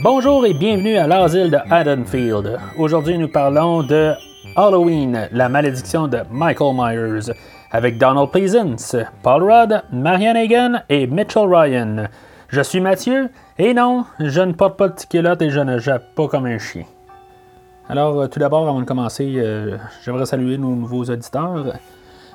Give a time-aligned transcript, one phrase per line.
[0.00, 2.56] Bonjour et bienvenue à l'asile de Haddonfield.
[2.78, 4.12] Aujourd'hui, nous parlons de
[4.54, 7.32] Halloween, la malédiction de Michael Myers,
[7.72, 8.94] avec Donald Pleasance,
[9.24, 12.06] Paul Rudd, Marianne Hagan et Mitchell Ryan.
[12.46, 16.14] Je suis Mathieu, et non, je ne porte pas de culotte et je ne jappe
[16.14, 16.84] pas comme un chien.
[17.88, 21.74] Alors, euh, tout d'abord, avant de commencer, euh, j'aimerais saluer nos nouveaux auditeurs.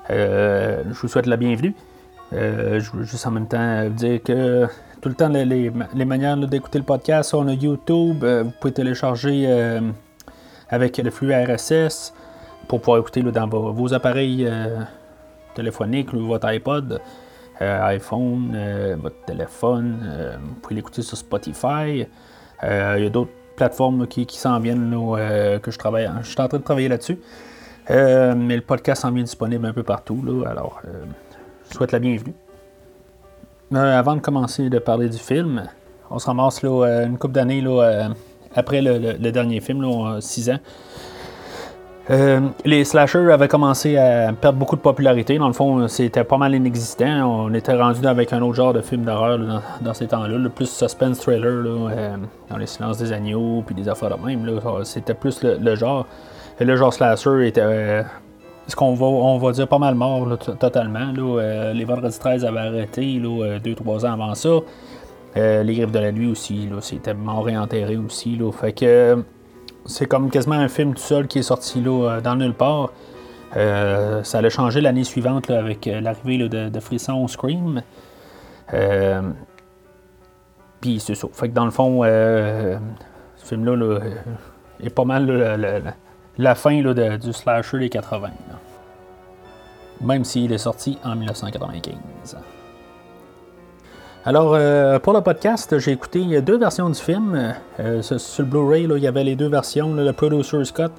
[0.09, 1.75] Euh, je vous souhaite la bienvenue.
[2.33, 4.67] je veux juste en même temps dire que
[5.03, 7.33] tout le temps les, manières d'écouter le podcast.
[7.33, 9.81] On a YouTube, euh, vous pouvez télécharger euh,
[10.69, 12.13] avec le flux RSS
[12.69, 14.79] pour pouvoir écouter dans vos, appareils euh,
[15.55, 17.01] téléphoniques votre iPod,
[17.59, 18.57] iPhone,
[19.01, 20.39] votre téléphone.
[20.41, 22.07] vous pouvez l'écouter sur Spotify.
[22.63, 24.89] Il y a d'autres plateformes qui, s'en viennent
[25.61, 26.09] que je travaille.
[26.21, 27.19] Je suis en train de travailler là-dessus.
[27.89, 30.43] mais le podcast s'en vient disponible un peu partout.
[30.45, 30.81] alors,
[31.69, 32.33] je souhaite la bienvenue.
[33.75, 35.63] Euh, avant de commencer de parler du film,
[36.11, 38.07] on se ramasse là, euh, une couple d'années euh,
[38.55, 40.59] après le, dernier film, là, 6 ans.
[42.65, 45.39] les slashers avaient commencé à perdre beaucoup de popularité.
[45.39, 47.47] Dans le fond, c'était pas mal inexistant.
[47.47, 49.39] On était rendu avec un autre genre de film d'horreur
[49.81, 50.37] dans, ces temps-là.
[50.37, 51.63] Le plus suspense thriller,
[52.49, 54.59] dans les silences des agneaux, puis des affaires de même.
[54.83, 56.05] C'était plus le, genre.
[56.59, 58.03] Et le genre slasher était
[58.67, 61.13] ce qu'on va, on va dire pas mal mort totalement.
[61.17, 64.49] Euh, les vendredis 13 avaient arrêté 2-3 ans avant ça.
[65.35, 68.39] Euh, les griffes de la nuit aussi, c'était mort et enterré aussi.
[68.53, 69.23] Fait que
[69.85, 72.91] c'est comme quasiment un film tout seul qui est sorti là, dans nulle part.
[73.55, 77.81] Euh, ça allait changer l'année suivante avec l'arrivée de, de, Frisson Scream.
[80.81, 81.27] Puis c'est ça.
[81.33, 82.79] Fait que dans le fond, ce
[83.45, 83.99] film-là
[84.79, 85.27] est pas mal
[86.55, 88.29] fin là, du slasher des 80.
[90.01, 92.37] Même s'il est sorti en 1995.
[94.25, 97.53] Alors, euh, pour le podcast, j'ai écouté deux versions du film.
[97.79, 100.91] Euh, sur le Blu-ray, il y avait les deux versions, le Producer's Cut,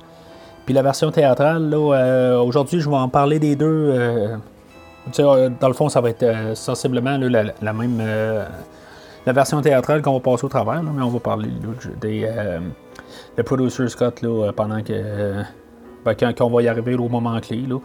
[0.66, 1.72] puis la version théâtrale.
[1.72, 4.28] Euh, aujourd'hui, je vais en parler des deux.
[5.18, 8.02] dans le fond, ça va être sensiblement la, même.
[9.24, 11.48] la version théâtrale qu'on va passer au travers, mais on va parler
[12.02, 12.28] des
[13.36, 15.42] le producer Scott là, pendant que
[16.04, 17.64] ben, quand, on va y arriver au moment clé.
[17.66, 17.78] Là.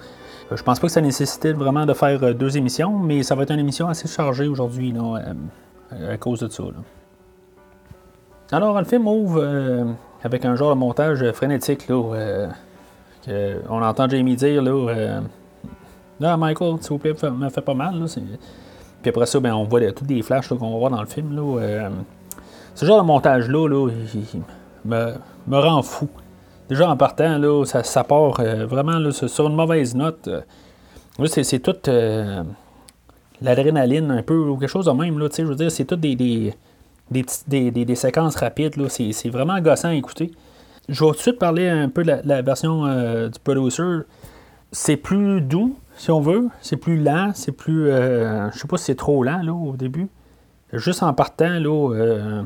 [0.51, 3.35] Euh, je pense pas que ça nécessitait vraiment de faire euh, deux émissions, mais ça
[3.35, 6.63] va être une émission assez chargée aujourd'hui euh, à cause de ça.
[8.51, 11.87] Alors, le film ouvre avec un genre de montage frénétique.
[11.87, 12.49] Là,
[13.69, 15.21] on entend Jamie dire là,
[16.23, 17.99] ah, Michael, s'il vous plaît, me fait pas mal.
[17.99, 18.05] Là,
[19.03, 21.35] Puis après ça, ben, on voit tous des flashs qu'on va voir dans le film.
[21.35, 21.89] Là,
[22.73, 23.87] ce genre de montage-là, là,
[24.85, 25.13] me,
[25.47, 26.07] me rend fou.
[26.69, 30.27] Déjà en partant, là, ça, part euh, vraiment sur une mauvaise note.
[30.27, 32.43] Euh, c'est, tout euh,
[33.41, 35.17] l'adrénaline un peu, ou quelque chose de même.
[35.17, 38.77] Là, je veux dire, c'est tout des, des, des, séquences rapides.
[38.77, 40.29] Là, c'est, vraiment gossant à écouter.
[40.87, 42.85] Je vais tout de suite parler un peu de la, version
[43.27, 44.01] du producer.
[44.71, 46.49] C'est plus doux, si on veut.
[46.61, 47.31] C'est plus lent.
[47.33, 47.87] C'est plus.
[47.87, 50.07] je sais pas si c'est trop lent là, au début.
[50.71, 52.43] Juste en partant, là,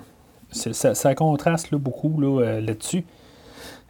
[0.54, 3.06] ça, contraste beaucoup là, là-dessus.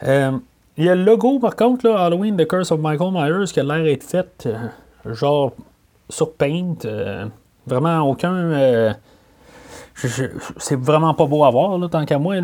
[0.04, 0.32] Euh,
[0.78, 3.64] il y a le logo, par contre, Halloween, The Curse of Michael Myers, qui a
[3.64, 5.54] l'air d'être fait euh, genre
[6.10, 6.76] sur Paint.
[6.86, 7.26] Euh,
[7.68, 8.96] vraiment aucun.
[9.96, 12.36] c'est vraiment pas beau à voir, tant qu'à moi.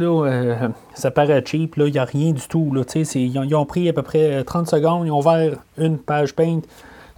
[0.93, 2.71] Ça paraît cheap, il n'y a rien du tout.
[2.73, 2.83] Là,
[3.15, 6.35] ils, ont, ils ont pris à peu près 30 secondes, ils ont ouvert une page
[6.35, 6.61] Paint,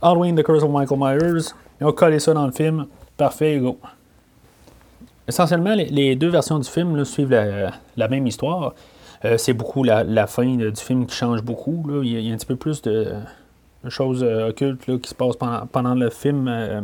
[0.01, 2.87] Halloween, The Curse of Michael Myers, ils ont collé ça dans le film.
[3.17, 3.77] Parfait, go.
[5.27, 7.29] Essentiellement, les, deux versions du film suivent
[7.95, 8.73] la, même histoire.
[9.23, 11.83] Euh, c'est beaucoup la, fin du film qui change beaucoup.
[12.03, 13.13] Il, y a, un petit peu plus de,
[13.87, 15.37] choses euh, occultes qui se passent
[15.71, 16.81] pendant, le film, euh,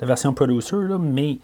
[0.00, 1.38] la version producer, mais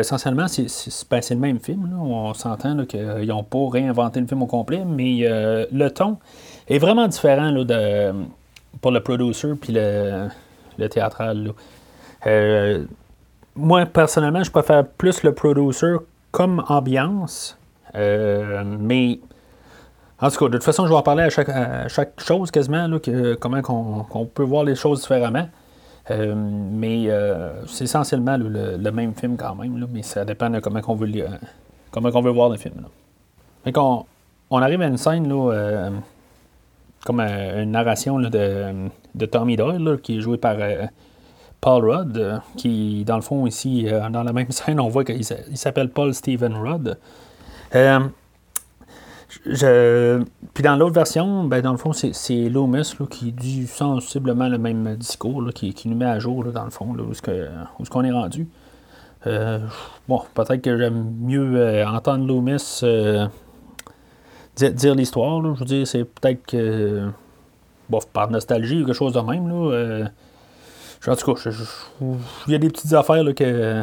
[0.00, 1.94] essentiellement, ben, c'est, le même film.
[2.00, 5.20] On s'entend qu'ils n'ont pas réinventé le film au complet, mais
[5.70, 6.18] le ton
[6.68, 7.54] est vraiment différent
[8.80, 11.52] pour le producer puis le théâtral.
[13.54, 15.94] Moi, personnellement, je préfère plus le producer
[16.30, 17.58] comme ambiance
[17.94, 19.20] euh, mais
[20.20, 22.88] en tout cas, de toute façon, je vais en parler à chaque, chose quasiment,
[23.40, 23.60] comment
[24.14, 25.48] on, peut voir les choses différemment.
[26.10, 30.80] Euh, mais euh, c'est essentiellement le, même film quand même, mais ça dépend de comment
[30.86, 31.08] on veut,
[31.90, 32.74] comment on veut voir le film.
[33.74, 35.90] on arrive à une scène, là,
[37.04, 40.56] comme une narration de, de, Tommy Doyle, qui est joué par
[41.62, 45.88] Paul Rudd, qui, dans le fond, ici, dans la même scène, on voit qu'il s'appelle
[45.88, 46.98] Paul Stephen Rudd.
[49.46, 50.22] Je...
[50.54, 54.96] Puis dans l'autre version, ben, dans le fond, c'est Loomis qui dit sensiblement le même
[54.96, 58.46] discours, qui, nous met à jour, dans le fond, où est-ce qu'on est rendu.
[59.26, 59.60] Euh,
[60.08, 63.26] bon, peut-être que j'aime mieux euh, entendre Loomis euh,
[64.56, 65.42] dire, l'histoire.
[65.54, 67.08] Je veux dire, c'est peut-être que.
[68.14, 69.48] Par nostalgie ou quelque chose de même.
[69.48, 70.08] Là,
[71.06, 71.50] en tout cas,
[72.46, 73.82] il y a des petites affaires que,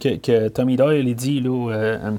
[0.00, 1.40] que, que, Tommy Doyle dit.
[1.40, 2.14] Là,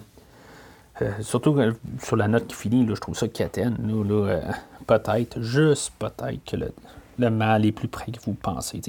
[1.01, 1.55] euh, surtout
[2.01, 3.77] sur la note qui finit, je trouve ça catène.
[4.09, 4.41] Euh,
[4.85, 8.81] peut-être, juste peut-être que le, mal est plus près que vous pensez.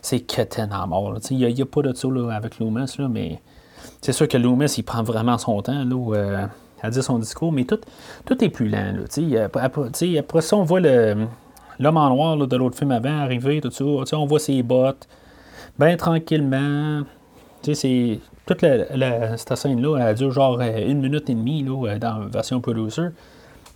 [0.00, 1.14] C'est catène à mort.
[1.30, 3.40] Il n'y a, pas de ça avec Loomis, mais
[4.00, 6.46] c'est sûr que Loomis, il prend vraiment son temps euh,
[6.82, 7.80] à dire son discours, mais tout,
[8.24, 9.04] tout est plus lent.
[9.44, 9.62] Après,
[10.18, 10.80] après, ça, on voit
[11.82, 14.16] l'homme en noir de l'autre film avant arriver, tout ça.
[14.16, 15.08] On voit ses bottes,
[15.78, 17.02] bien tranquillement.
[17.62, 21.98] C'est toute la, cette scène-là, elle dure genre euh, une minute et demie là, euh,
[21.98, 23.08] dans la version producer.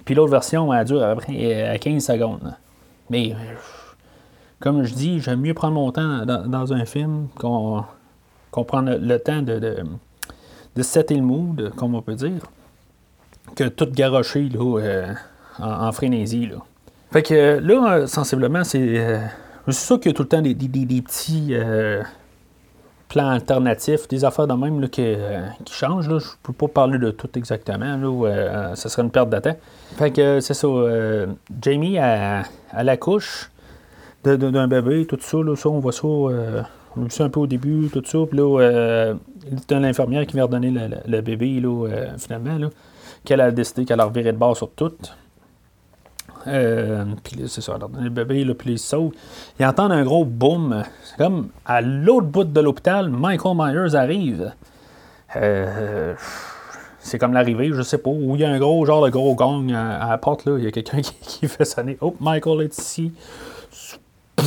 [0.04, 2.54] Puis l'autre version, elle dure à peu près à 15 secondes.
[3.10, 3.54] Mais, euh,
[4.60, 7.84] comme je dis, j'aime mieux prendre mon temps dans, un film qu'on
[8.50, 12.40] qu'on prenne le, temps de, de, setter le mood, comme on peut dire,
[13.54, 15.14] que tout garocher là,
[15.58, 16.46] en, frénésie.
[16.46, 16.56] Là.
[17.10, 19.20] Fait que là, sensiblement, c'est.
[19.66, 21.54] c'est sûr qu'il y a tout le temps des, petits
[23.08, 26.08] plan alternatif, des affaires de même là, qui, euh, qui, changent.
[26.08, 26.18] Là.
[26.18, 27.96] Je peux pas parler de tout exactement.
[27.96, 29.56] Là, où, euh, ça serait une perte de temps.
[29.96, 30.66] Fait que c'est ça.
[30.66, 31.26] Euh,
[31.60, 32.44] Jamie à,
[32.82, 33.50] la couche
[34.24, 36.06] d'un bébé, tout ça, là, ça, on voit ça.
[36.06, 38.18] on a vu ça un peu au début, tout ça.
[38.28, 39.14] Puis là,
[39.70, 40.72] a l'infirmière qui vient redonner
[41.06, 41.86] le, bébé, là,
[42.18, 42.58] finalement,
[43.24, 44.92] qu'elle a décidé qu'elle a reviré de bord sur tout.
[46.46, 49.14] Euh, puis c'est ça, le bébé, là, puis il saute.
[49.58, 50.82] Ils entendent un gros boom.
[51.04, 54.52] C'est comme à l'autre bout de l'hôpital, Michael Myers arrive.
[55.34, 56.14] Euh,
[56.98, 59.34] c'est comme l'arrivée, je sais pas, où il y a un gros genre de gros
[59.34, 60.56] gong à, la porte, là.
[60.58, 61.98] Il y a quelqu'un qui, fait sonner.
[62.00, 63.12] Oh, Michael est ici.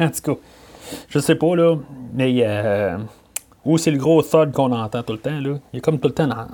[0.00, 0.40] en tout cas,
[1.08, 1.76] je sais pas, là.
[2.14, 2.98] Mais euh,
[3.64, 5.58] où c'est le gros thud qu'on entend tout le temps, là.
[5.72, 6.46] Il y a comme tout le temps dans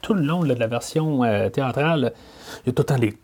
[0.00, 2.12] tout le long de la version euh, théâtrale,
[2.64, 3.16] il y a tout le temps les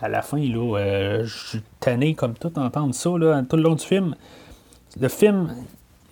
[0.00, 3.62] à, la fin, là, euh, je suis tanné comme tout entendre ça là, tout le
[3.62, 4.14] long du film.
[4.98, 5.54] Le film,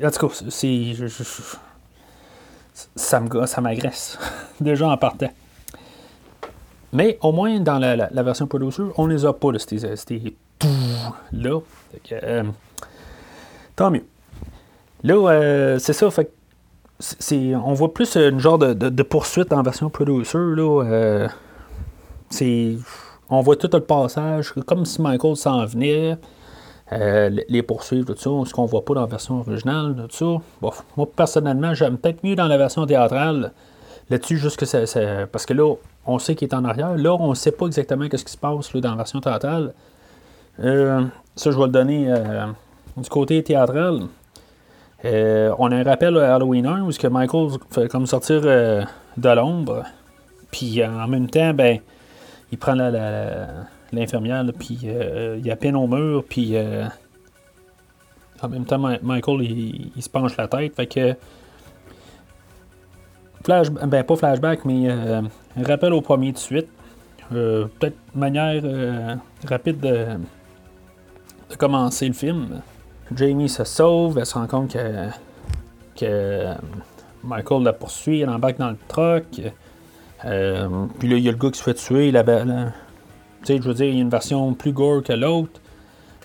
[0.02, 0.94] en tout cas, c'est.
[2.96, 4.18] ça m'agresse.
[4.60, 5.30] Déjà en partant.
[6.92, 10.34] Mais au moins dans la, version producer, on les a pas, là, c'était
[11.32, 11.60] là.
[12.12, 12.44] Euh,
[13.74, 14.04] tant mieux.
[15.04, 16.08] Là, euh, c'est ça,
[17.62, 20.38] on voit plus une genre de, poursuite en version producer.
[20.38, 21.28] Là, euh,
[23.28, 26.16] on voit tout le passage, comme si Michael s'en venait,
[26.92, 30.70] euh, les poursuivre, tout ça, ce qu'on voit pas dans la version originale, tout ça.
[30.96, 33.52] Moi, personnellement, j'aime peut-être mieux dans la version théâtrale.
[34.08, 35.74] Là-dessus, juste que c'est, Parce que là,
[36.06, 36.96] on sait qu'il est en arrière.
[36.96, 39.74] Là, on ne sait pas exactement ce qui se passe dans la version théâtrale.
[40.56, 40.70] ça,
[41.36, 42.14] je vais le donner
[42.96, 44.04] du côté théâtral.
[45.04, 48.82] Euh, on a un rappel à Halloween 1 où Michael fait comme sortir euh,
[49.16, 49.84] de l'ombre.
[50.50, 51.78] Puis euh, en même temps, ben,
[52.50, 52.74] il prend
[53.92, 56.56] l'infirmière, puis il y a peine au mur, puis
[58.40, 60.74] en même temps, Michael, il, se penche la tête.
[60.74, 61.14] Fait que.
[63.44, 64.88] Flash, ben, pas flashback, mais
[65.56, 66.68] rappel au premier de suite.
[67.30, 68.62] Peut-être manière
[69.46, 70.06] rapide de,
[71.50, 72.62] de commencer le film.
[73.14, 75.08] Jamie se sauve, elle se rend compte que,
[75.96, 76.54] que
[77.22, 79.24] Michael la poursuit, elle embarque dans le truck.
[80.24, 80.68] Euh,
[80.98, 82.12] puis là, il y a le gars qui se fait tuer.
[82.12, 85.60] Tu sais, je veux dire, il y a une version plus gore que l'autre.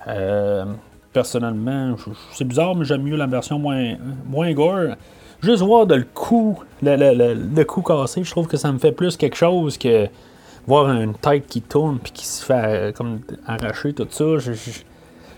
[0.08, 0.66] Euh,
[1.12, 1.96] personnellement,
[2.34, 3.96] c'est bizarre, mais j'aime mieux la version moins,
[4.26, 4.96] moins gore.
[5.42, 8.78] Juste voir de le coup, le, le, le, coup cassé, je trouve que ça me
[8.78, 10.08] fait plus quelque chose que
[10.68, 14.26] voir une tête qui tourne puis qui se fait euh, comme arracher tout ça.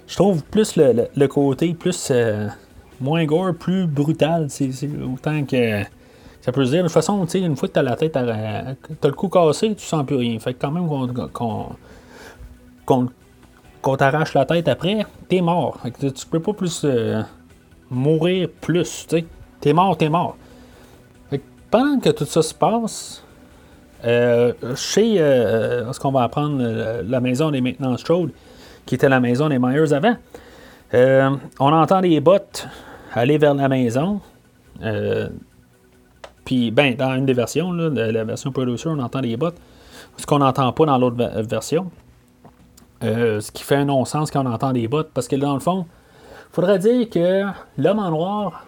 [0.07, 2.47] Trouve plus le, côté plus euh,
[2.99, 4.47] moins gore, plus brutal.
[4.49, 4.69] C'est
[5.03, 5.83] autant que
[6.41, 6.83] ça peut se dire.
[6.83, 9.73] De toute façon, une fois que tu as la tête, tu as le cou cassé,
[9.75, 10.39] tu sens plus rien.
[10.39, 10.87] Fait que quand même
[13.81, 15.79] qu'on t'arrache la tête après, t'es mort.
[15.81, 17.21] Fait que tu peux pas plus euh,
[17.89, 19.07] mourir plus.
[19.59, 20.35] T'es mort, t'es mort.
[21.29, 23.23] Fait que pendant que tout ça se passe,
[24.03, 28.31] euh, chez ce qu'on va apprendre, la maison des maintenance Strode,
[28.85, 30.15] qui était la maison des Myers avant.
[30.93, 32.67] Euh, on entend des bottes
[33.13, 34.21] aller vers la maison.
[36.45, 39.57] puis, ben, dans une des versions, la version producer, on entend des bottes,
[40.17, 41.91] ce qu'on n'entend pas dans l'autre version.
[43.01, 45.85] ce qui fait un non-sens quand on entend des bottes, parce que dans le fond,
[46.51, 47.43] faudrait dire que
[47.77, 48.65] l'homme en noir,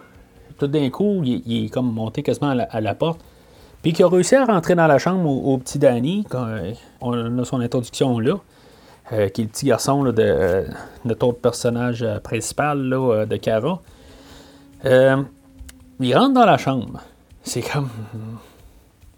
[0.58, 3.20] tout d'un coup, il, est comme monté quasiment à la, porte,
[3.82, 6.46] puis qu'il a réussi à rentrer dans la chambre au, petit Danny, quand
[7.00, 8.36] on a son introduction là.
[9.12, 10.64] Euh, qui est le petit garçon de euh,
[11.04, 13.82] notre autre personnage euh, principal de Kara.
[14.82, 17.00] il rentre dans la chambre.
[17.42, 17.90] C'est comme.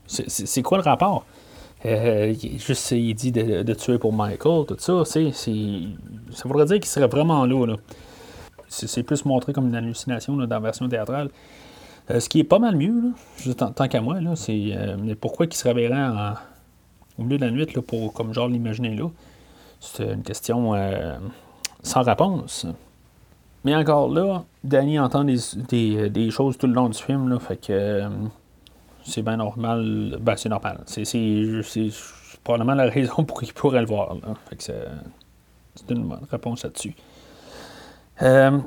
[0.09, 1.25] C'est quoi le rapport?
[1.85, 5.05] juste, il dit de, tuer pour Michael, tout ça.
[5.05, 5.19] ça
[6.45, 7.77] voudrait dire qu'il serait vraiment là.
[8.69, 11.29] C'est plus montré comme une hallucination dans la version théâtrale.
[12.09, 13.13] ce qui est pas mal mieux,
[13.61, 14.77] en, tant qu'à moi, c'est
[15.21, 16.09] pourquoi il se réveillerait
[17.19, 19.09] au milieu de la nuit pour comme genre l'imaginer là?
[19.81, 21.17] C'est une question euh,
[21.83, 22.67] sans réponse.
[23.65, 27.73] Mais encore là, Danny entend des, choses tout le long du film, là, fait que
[27.73, 28.09] euh,
[29.05, 30.19] c'est bien normal.
[30.21, 30.81] Ben, c'est normal.
[30.87, 31.05] C'est,
[32.45, 34.17] probablement la raison pour qu'il pourrait le voir.
[34.49, 36.95] Fait que c'est, une bonne réponse là-dessus.
[38.23, 38.59] Euh,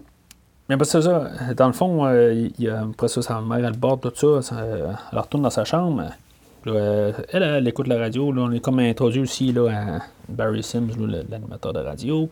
[0.68, 4.02] mais parce ça, dans le fond, il y a, après ça, sa mère, elle borde
[4.14, 4.56] tout ça,
[5.12, 6.04] elle retourne dans sa chambre.
[6.68, 8.34] Euh, elle, elle, écoute la radio.
[8.36, 10.90] on est comme introduit aussi là, à Barry Sims,
[11.30, 12.30] l'animateur de radio.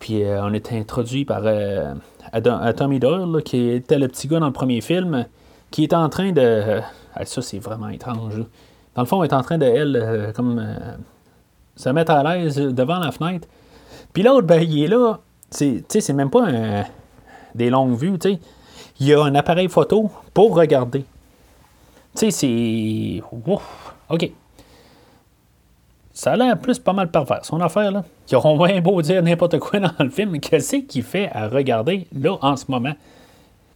[0.00, 1.94] Puis euh, on est introduit par euh,
[2.32, 5.26] à, Tommy Doyle, qui était le petit gars dans le premier film,
[5.70, 6.80] qui est en train de.
[7.24, 8.44] ça, c'est vraiment étrange.
[8.94, 10.64] Dans le fond, elle est en train de, elle, comme
[11.76, 13.46] se mettre à l'aise devant la fenêtre.
[14.12, 15.20] Puis l'autre, ben, il est là.
[15.50, 16.46] C'est, même pas
[17.54, 18.16] des longues vues.
[18.20, 18.38] sais.
[19.00, 21.04] Il y a un appareil photo pour regarder.
[22.16, 23.22] Tu sais, c'est.
[24.10, 24.32] OK.
[26.12, 28.04] Ça a l'air plus pas mal pervers, son affaire, là.
[28.28, 32.08] Ils auront bien beau dire n'importe quoi dans le film, qu'est-ce qu'il fait à regarder,
[32.12, 32.90] là, en ce moment?
[32.90, 32.94] De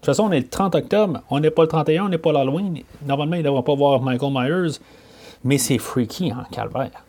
[0.01, 2.33] toute façon, on est le 30 octobre, on n'est pas le 31, on n'est pas
[2.33, 2.81] l'Halloween.
[3.07, 4.79] Normalement, il ne devrait pas voir Michael Myers,
[5.45, 7.05] mais c'est freaky, hein, calvaire.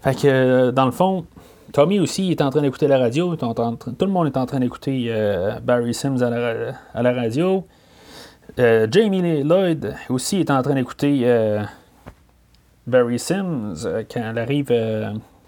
[0.00, 1.26] Fait que, euh, dans le fond,
[1.74, 3.36] Tommy aussi est en train d'écouter la radio.
[3.36, 3.54] Tout
[4.00, 7.66] le monde est en train d'écouter euh, Barry Sims à la radio.
[8.58, 11.62] Euh, Jamie Lloyd aussi est en train d'écouter euh,
[12.86, 14.70] Barry Sims euh, quand elle arrive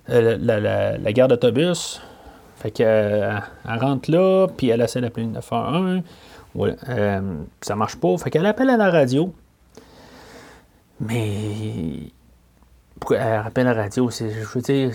[0.08, 2.00] la, la, gare d'autobus.
[2.56, 6.02] Fait qu'elle rentre là, puis elle essaie d'appeler le 911.
[6.54, 6.76] Ouais,
[7.60, 8.16] ça marche pas.
[8.16, 9.34] Fait qu'elle appelle à la radio.
[11.00, 12.10] Mais
[12.98, 14.08] pourquoi elle appelle à la radio?
[14.08, 14.90] Je veux dire,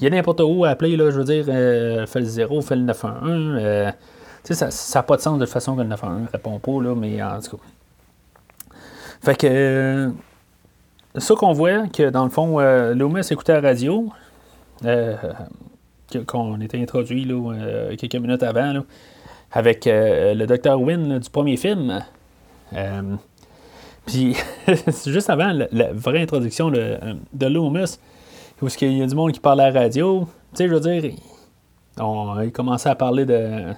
[0.00, 2.62] il y a n'importe où à appeler, là, je veux dire, elle fait le 0,
[2.62, 3.92] fait le 911
[4.54, 7.40] ça n'a pas de sens de façon que le 911 répond pas, là, mais en
[7.40, 7.62] tout cas.
[9.22, 9.46] Fait que.
[9.46, 10.10] Euh,
[11.16, 14.08] ça qu'on voit, que dans le fond, euh, Loomis écoutait la radio,
[14.84, 15.16] euh,
[16.26, 17.54] qu'on était introduit là,
[17.96, 18.84] quelques minutes avant, là,
[19.50, 20.80] avec le Dr.
[20.80, 22.04] Wynne du premier film.
[24.06, 24.36] Puis,
[25.06, 26.98] juste avant la, vraie introduction de,
[27.32, 27.98] de Loomis,
[28.62, 30.80] où il y a du monde qui parle à la radio, tu sais, je veux
[30.80, 31.12] dire,
[31.98, 33.74] on, il commençait à parler de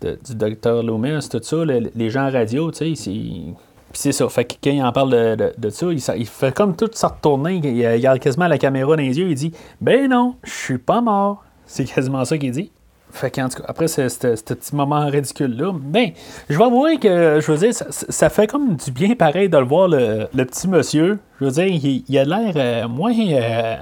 [0.00, 3.54] du docteur Loomis, tout ça, les gens radio, tu sais,
[3.92, 4.28] c'est ça.
[4.28, 5.86] Fait que quand il en parle de, de, ça,
[6.16, 7.60] il, fait comme tout ça retourner.
[7.64, 9.30] Il, il a quasiment la caméra dans les yeux.
[9.30, 11.44] Il dit Ben non, je suis pas mort.
[11.66, 12.70] C'est quasiment ça qu'il dit.
[13.10, 16.10] Fait qu'en tout cas, après ce, petit moment ridicule-là, ben,
[16.48, 19.64] je vais avouer que, je veux dire, ça, fait comme du bien pareil de le
[19.64, 21.18] voir, le, petit monsieur.
[21.40, 23.76] Je veux dire, il, a l'air euh, moins euh,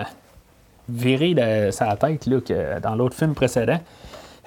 [0.88, 3.80] viré de sa tête là, que dans l'autre film précédent.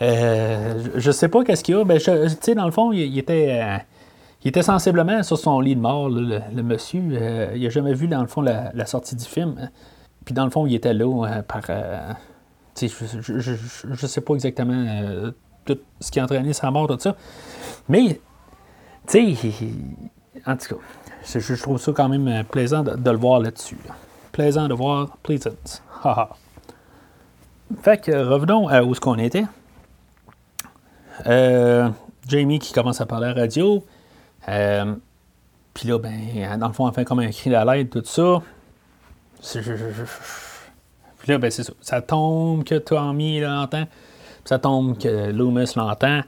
[0.01, 1.83] Euh, je sais pas qu'est-ce qu'il y a.
[1.83, 3.61] Ben, tu sais, dans le fond, il, était.
[3.61, 3.77] Euh,
[4.43, 7.01] il était sensiblement sur son lit de mort, le, monsieur.
[7.11, 9.69] Euh, il n'a jamais vu, dans le fond, la, sortie du film.
[10.25, 11.61] Puis, dans le fond, il était là par.
[12.79, 12.87] je,
[13.91, 15.31] je, sais pas exactement
[15.65, 17.15] tout ce qui a entraîné sa mort, tout ça.
[17.89, 18.21] Mais,
[19.07, 19.51] tu sais,
[20.45, 20.81] en tout cas,
[21.25, 23.77] je, trouve ça quand même plaisant de, le voir là-dessus.
[24.31, 25.51] Plaisant de voir, pleasant.
[27.81, 29.43] fait que revenons à où ce qu'on était.
[31.27, 31.89] Euh,
[32.27, 33.83] Jamie qui commence à parler à la radio.
[34.47, 34.95] Euh,
[35.73, 38.41] puis là, ben, dans le fond, elle fait comme un cri à l'aide, tout ça.
[41.19, 41.73] Puis là, ben, c'est ça.
[41.81, 43.85] Ça tombe que Tommy l'entend.
[44.45, 46.21] Ça tombe que Loomis l'entend.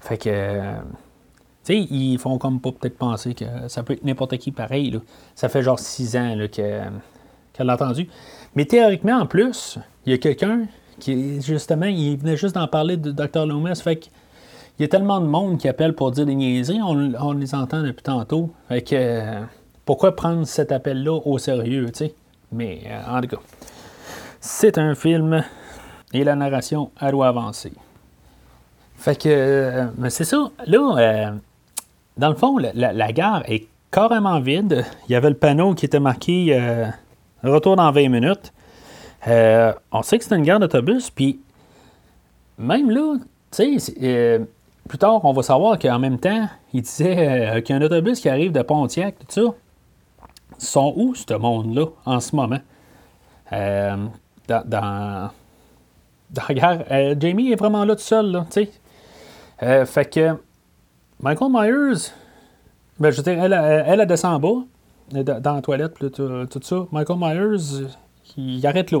[0.00, 0.60] Fait que.
[1.64, 4.90] tu sais, ils font comme pas peut-être penser que ça peut être n'importe qui pareil.
[4.90, 5.00] Là.
[5.34, 6.92] Ça fait genre six ans qu'elle
[7.58, 8.08] l'a entendu.
[8.54, 10.66] Mais théoriquement, en plus, il y a quelqu'un
[10.98, 13.46] qui, justement, il venait juste d'en parler de Dr.
[13.46, 13.76] Loomis.
[13.76, 14.06] Fait que
[14.78, 17.82] il y a tellement de monde qui appelle pour dire des niaiseries, on, les entend
[17.82, 18.50] depuis tantôt.
[18.68, 19.22] Fait que,
[19.86, 22.14] pourquoi prendre cet appel-là au sérieux, tu sais?
[22.52, 23.42] Mais, euh, en tout cas,
[24.40, 25.42] c'est un film
[26.12, 27.72] et la narration, elle doit avancer.
[28.96, 30.50] Fait que, euh, mais c'est ça.
[30.66, 31.30] Là, euh,
[32.18, 34.84] dans le fond, la, gare est carrément vide.
[35.08, 36.58] Il y avait le panneau qui était marqué
[37.42, 38.52] Retour dans 20 minutes.
[39.26, 41.40] On sait que c'est une gare d'autobus, puis
[42.58, 43.16] même là,
[43.50, 44.46] tu sais,
[44.86, 48.20] plus tard, on va savoir qu'en même temps, il disait qu'il y a un autobus
[48.20, 49.54] qui arrive de Pontiac, tout ça.
[50.58, 52.60] Ils sont où, ce monde-là, en ce moment?
[53.50, 55.30] dans, dans,
[56.48, 56.78] la gare.
[57.20, 58.68] Jamie est vraiment là tout seul, tu
[59.58, 59.86] sais.
[59.86, 60.36] fait que
[61.20, 62.10] Michael Myers,
[62.98, 64.64] ben, je veux dire, elle, elle, elle descend en bas,
[65.40, 66.86] dans la toilette, tout, ça.
[66.92, 67.86] Michael Myers,
[68.36, 69.00] il, arrête là.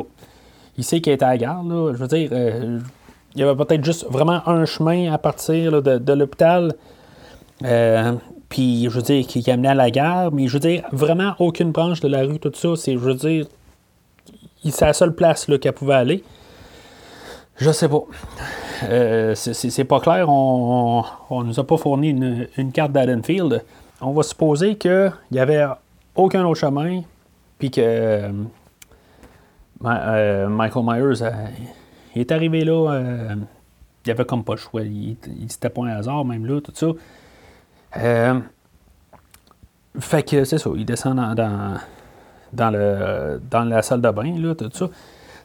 [0.78, 1.92] Il sait qu'il est à la gare, là.
[1.92, 2.78] Je veux dire, euh,
[3.36, 6.74] il y avait peut-être juste vraiment un chemin à partir de, l'hôpital.
[7.64, 8.14] Euh,
[8.48, 11.70] puis, je veux dire, qui, amenait à la gare, mais je veux dire, vraiment aucune
[11.70, 12.70] branche de la rue, tout ça.
[12.76, 13.46] C'est, je veux dire,
[14.64, 16.24] c'est la seule place qu'elle pouvait aller.
[17.58, 18.02] Je sais pas.
[18.84, 20.28] Euh, c'est pas clair.
[20.30, 22.10] On ne nous a pas fourni
[22.56, 23.62] une, carte d'Adenfield.
[24.00, 25.64] On va supposer qu'il n'y avait
[26.14, 27.02] aucun autre chemin,
[27.58, 28.32] puis que euh,
[29.84, 31.22] euh, Michael Myers
[32.20, 33.34] est arrivé là.
[34.04, 34.82] il avait comme pas le choix.
[34.82, 35.16] Il,
[35.48, 36.88] c'était pas un hasard, même là, tout ça.
[39.98, 40.70] fait que c'est ça.
[40.76, 41.78] Il descend dans,
[42.52, 44.88] dans, le, dans la salle de bain, là, tout ça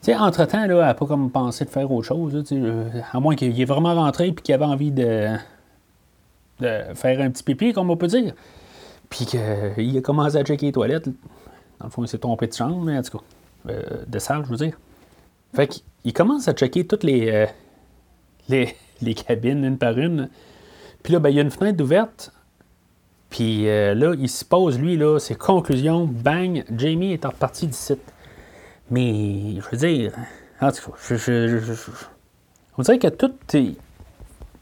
[0.09, 2.43] entre-temps, là, elle n'a pas comme pensé de faire autre chose.
[2.51, 5.35] Euh, à moins qu'il ait vraiment rentré et qu'il avait envie de,
[6.59, 8.33] de faire un petit pipi, comme on peut dire.
[9.09, 11.07] Puis qu'il a commencé à checker les toilettes.
[11.79, 13.23] Dans le fond, il s'est trompé de chambre, mais en tout cas,
[13.69, 14.77] euh, de salle, je veux dire.
[15.53, 17.45] Fait qu'il commence à checker toutes les, euh,
[18.49, 20.29] les, les, cabines, une par une.
[21.03, 22.31] Puis là, ben, il y a une fenêtre ouverte.
[23.29, 26.05] Puis là, il se pose, lui, là, ses conclusions.
[26.05, 28.01] Bang, Jamie est reparti du site.
[28.89, 30.11] Mais, je veux dire,
[30.59, 31.73] en tout cas, je, je,
[32.77, 33.75] on dirait que tout est.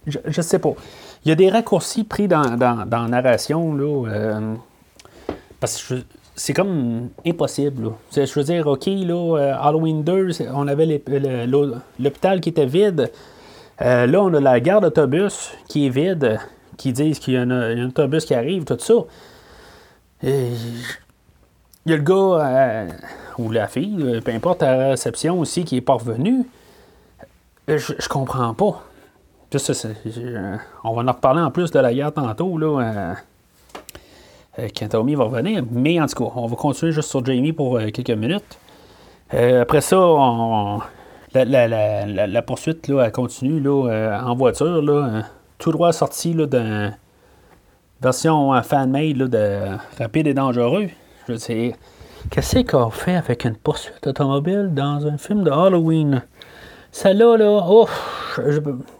[0.07, 0.73] Je, sais pas.
[1.23, 4.55] Il y a des raccourcis pris dans, dans, dans la narration, là, euh,
[5.59, 5.95] parce que
[6.39, 7.91] c'est comme impossible.
[8.15, 11.01] Je veux dire, OK, là, euh, Halloween 2, on avait
[11.99, 13.11] l'hôpital qui était vide.
[13.81, 16.39] Euh, là, on a la gare d'autobus qui est vide,
[16.77, 18.93] qui disent qu'il y, a un autobus qui arrive, tout ça.
[20.23, 20.55] Il
[21.85, 22.87] y a le gars
[23.37, 26.45] ou la fille, euh, peu importe la réception aussi, qui est parvenue,
[27.69, 28.83] euh, je, je comprends pas.
[30.83, 33.13] on va en reparler en plus de la guerre tantôt, là, euh,
[34.77, 35.63] quand Tommy va revenir.
[35.71, 38.59] Mais en tout cas, on va continuer juste sur Jamie pour quelques minutes.
[39.31, 39.97] après ça,
[41.33, 45.23] la, poursuite là, continue là, en voiture, là,
[45.57, 46.95] tout droit sorti d'une
[48.01, 49.59] version fan-made de
[49.97, 50.87] Rapide et Dangereux.
[51.27, 51.73] Je sais,
[52.29, 56.21] Qu'est-ce qu'on fait avec une poursuite automobile dans un film de Halloween?
[56.91, 57.85] Celle-là, là,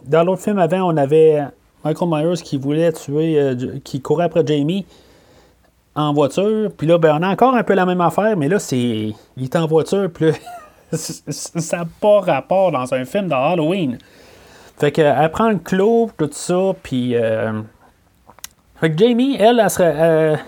[0.06, 1.44] dans l'autre film avant, on avait
[1.84, 4.84] Michael Myers qui voulait tuer, euh, qui courait après Jamie
[5.94, 6.70] en voiture.
[6.76, 9.12] Puis là, ben, on a encore un peu la même affaire, mais là, c'est.
[9.36, 10.32] Il est en voiture, puis là,
[10.92, 13.98] ça n'a pas rapport dans un film de Halloween.
[14.78, 17.14] Fait qu'elle prend le clos, tout ça, puis.
[17.16, 17.60] Euh,
[18.80, 20.38] fait que Jamie, elle, elle, serait,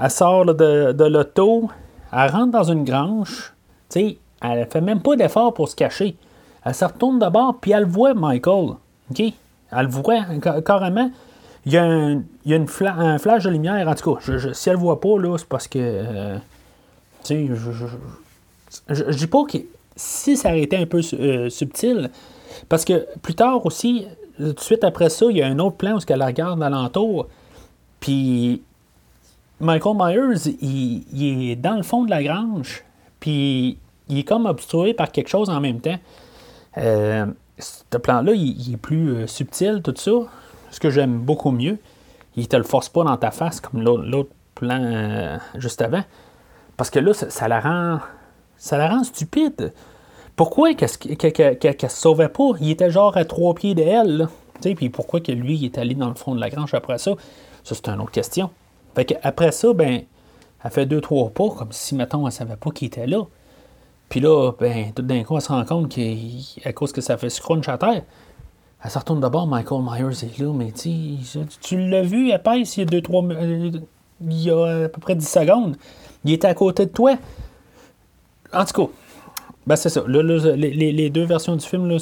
[0.00, 1.68] elle sort de, de l'auto,
[2.12, 3.52] elle rentre dans une grange,
[3.90, 6.16] tu sais, elle fait même pas d'effort pour se cacher.
[6.64, 8.74] Elle se retourne d'abord, puis elle voit Michael.
[9.10, 9.20] OK?
[9.20, 10.20] Elle le voit
[10.64, 11.10] carrément.
[11.64, 13.86] Il y a, un, il y a une un flash de lumière.
[13.86, 14.20] En tout cas,
[14.52, 15.78] si elle le voit pas, là, c'est parce que.
[15.80, 16.36] Euh,
[17.24, 17.48] tu sais,
[18.88, 19.58] je, je, dis pas que
[19.94, 22.10] si ça aurait été un peu euh, subtil,
[22.68, 24.06] parce que plus tard aussi,
[24.38, 27.28] tout de suite après ça, il y a un autre plan où elle regarde alentour.
[28.00, 28.62] Puis
[29.60, 32.84] Michael Myers, il, est dans le fond de la grange,
[33.20, 35.98] puis il est comme obstrué par quelque chose en même temps.
[36.78, 37.26] Euh,
[37.58, 40.10] ce plan-là, il, est plus subtil, tout ça,
[40.72, 41.78] ce que j'aime beaucoup mieux.
[42.34, 46.02] Il te le force pas dans ta face comme l'autre plan euh, juste avant.
[46.76, 48.00] Parce que là, ça, la rend.
[48.56, 49.72] Ça la rend stupide.
[50.34, 52.50] Pourquoi qu'elle ne se sauvait pas?
[52.60, 54.28] Il était genre à trois pieds d'elle.
[54.60, 57.12] Puis pourquoi que lui il est allé dans le fond de la grange après ça?
[57.64, 58.50] Ça, c'est une autre question.
[58.94, 60.02] Fait qu'après ça, ben,
[60.64, 63.24] elle fait deux, trois pas, comme si, mettons, elle savait pas qu'il était là.
[64.08, 67.30] Puis là, ben, tout d'un coup, elle se rend compte qu'à cause que ça fait
[67.30, 68.02] scrunch à terre,
[68.84, 71.16] elle se retourne d'abord, Michael Myers est là, mais tu
[71.60, 73.70] tu l'as vu, elle pèse il y a deux, trois, euh,
[74.20, 75.76] il y a à peu près 10 secondes.
[76.24, 77.16] Il était à côté de toi.
[78.52, 78.92] En tout cas,
[79.66, 80.02] ben c'est ça.
[80.06, 81.96] les, deux versions du film là,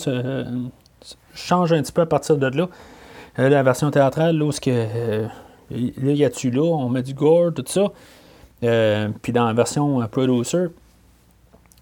[1.35, 2.69] changent un petit peu à partir de là.
[3.39, 5.27] Euh, la version théâtrale, là, où ce que, euh,
[5.71, 7.93] Là, y a-tu là, on met du gore, tout ça.
[8.65, 10.67] Euh, puis dans la version producer,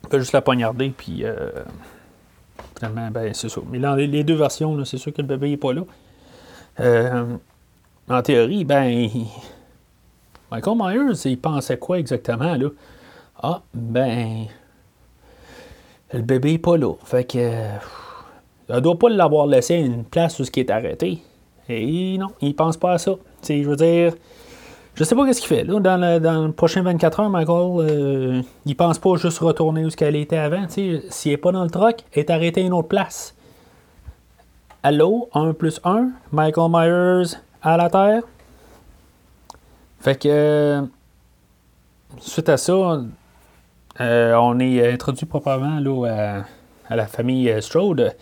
[0.04, 1.24] on peut juste la poignarder, puis
[2.78, 3.48] finalement, ben, c'est.
[3.70, 5.82] Mais dans les, deux versions, c'est sûr que le bébé n'est pas là.
[8.08, 9.08] en théorie, ben,
[10.50, 12.68] Michael Myers, il pensait quoi exactement, là?
[13.42, 14.46] Ah, ben,
[16.12, 16.94] le bébé n'est pas là.
[17.04, 17.38] Fait que,
[18.68, 21.18] il ne doit pas l'avoir laissé une place où ce qui est arrêté.
[21.68, 23.12] Et non, il pense pas à ça.
[23.42, 24.14] sais, je veux dire,
[24.98, 25.62] je sais pas qu'est-ce qu'il fait.
[25.62, 30.16] Là, dans, le, prochain 24 heures, Michael, euh, il pense pas juste retourner où qu'elle
[30.16, 30.66] était avant.
[30.68, 33.36] S'il n'est pas dans le truck, il est arrêté à une autre place.
[34.82, 38.22] Allô, 1 plus 1, Michael Myers à la Terre.
[40.00, 40.82] Fait que,
[42.18, 43.00] suite à ça,
[44.00, 46.42] euh, on est introduit proprement là,
[46.88, 48.16] à, la famille Strode.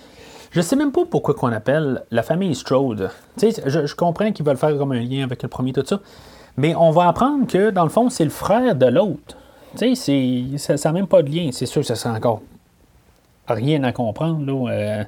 [0.51, 3.09] Je sais même pas pourquoi qu'on appelle la famille Strode.
[3.41, 6.01] Je, je comprends qu'ils veulent faire comme un lien avec le premier, tout ça.
[6.57, 9.37] Mais on va apprendre que, dans le fond, c'est le frère de l'autre.
[9.77, 11.51] Tu sais, ça n'a même pas de lien.
[11.53, 12.41] C'est sûr que ça sera encore
[13.49, 14.73] rien à comprendre, là.
[14.73, 15.05] Euh,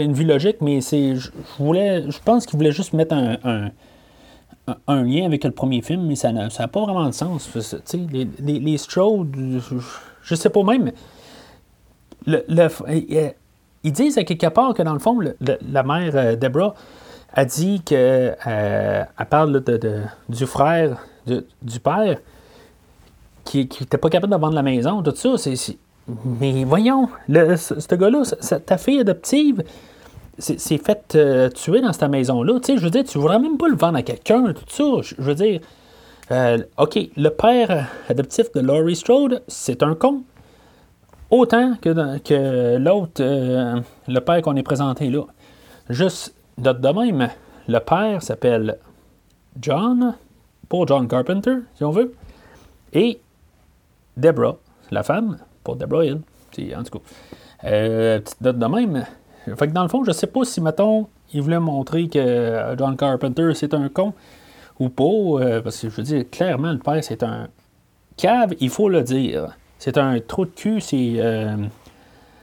[0.00, 1.14] une vue logique, mais c'est.
[1.14, 2.10] Je voulais.
[2.10, 3.70] Je pense qu'il voulait juste mettre un,
[4.86, 7.48] un, lien avec le premier film, mais ça n'a pas vraiment de sens.
[7.52, 9.34] Tu sais, les, les, les Strode,
[10.22, 10.92] je, sais pas même.
[12.26, 12.44] Le,
[13.84, 16.74] ils disent à quelque part que dans le fond, la mère euh, Deborah
[17.32, 22.18] a dit qu'elle euh, parle de, du frère du père
[23.44, 25.50] qui n'était pas capable de vendre la maison, tout ça.
[26.24, 28.22] Mais voyons, ce gars-là,
[28.64, 29.62] ta fille adoptive
[30.38, 32.60] s'est faite euh, tuer dans cette maison-là.
[32.66, 34.84] Je veux dire, tu voudrais même pas le vendre à quelqu'un, tout ça.
[35.02, 35.60] Je veux dire,
[36.30, 40.22] euh, OK, le père adoptif de Laurie Strode, c'est un con.
[41.30, 45.24] Autant que, que l'autre, le père qu'on est présenté là.
[45.90, 47.28] Juste de même,
[47.68, 48.78] le père s'appelle
[49.60, 50.14] John,
[50.68, 52.14] pour John Carpenter, si on veut,
[52.92, 53.20] et
[54.16, 54.56] Deborah,
[54.90, 56.20] la femme, pour Deborah Hill.
[56.76, 57.04] En tout cas,
[57.64, 59.04] euh, petite de même.
[59.56, 62.96] Fait que dans le fond, je sais pas si, mettons, il voulait montrer que John
[62.96, 64.12] Carpenter, c'est un con
[64.80, 67.48] ou pas, euh, parce que je veux dire, clairement, le père, c'est un
[68.16, 69.56] cave, il faut le dire.
[69.78, 71.14] C'est un trou de cul, c'est.
[71.18, 71.56] Euh,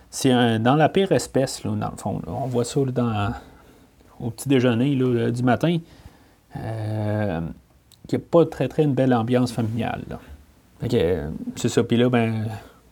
[0.09, 2.21] c'est dans la pire espèce, là, dans le fond.
[2.25, 3.33] On voit ça dans,
[4.19, 5.77] au petit déjeuner là, du matin,
[6.57, 7.41] euh,
[8.07, 10.03] qui n'a pas très très une belle ambiance familiale.
[10.93, 11.83] Euh, c'est ça.
[11.83, 12.45] Puis là, ben,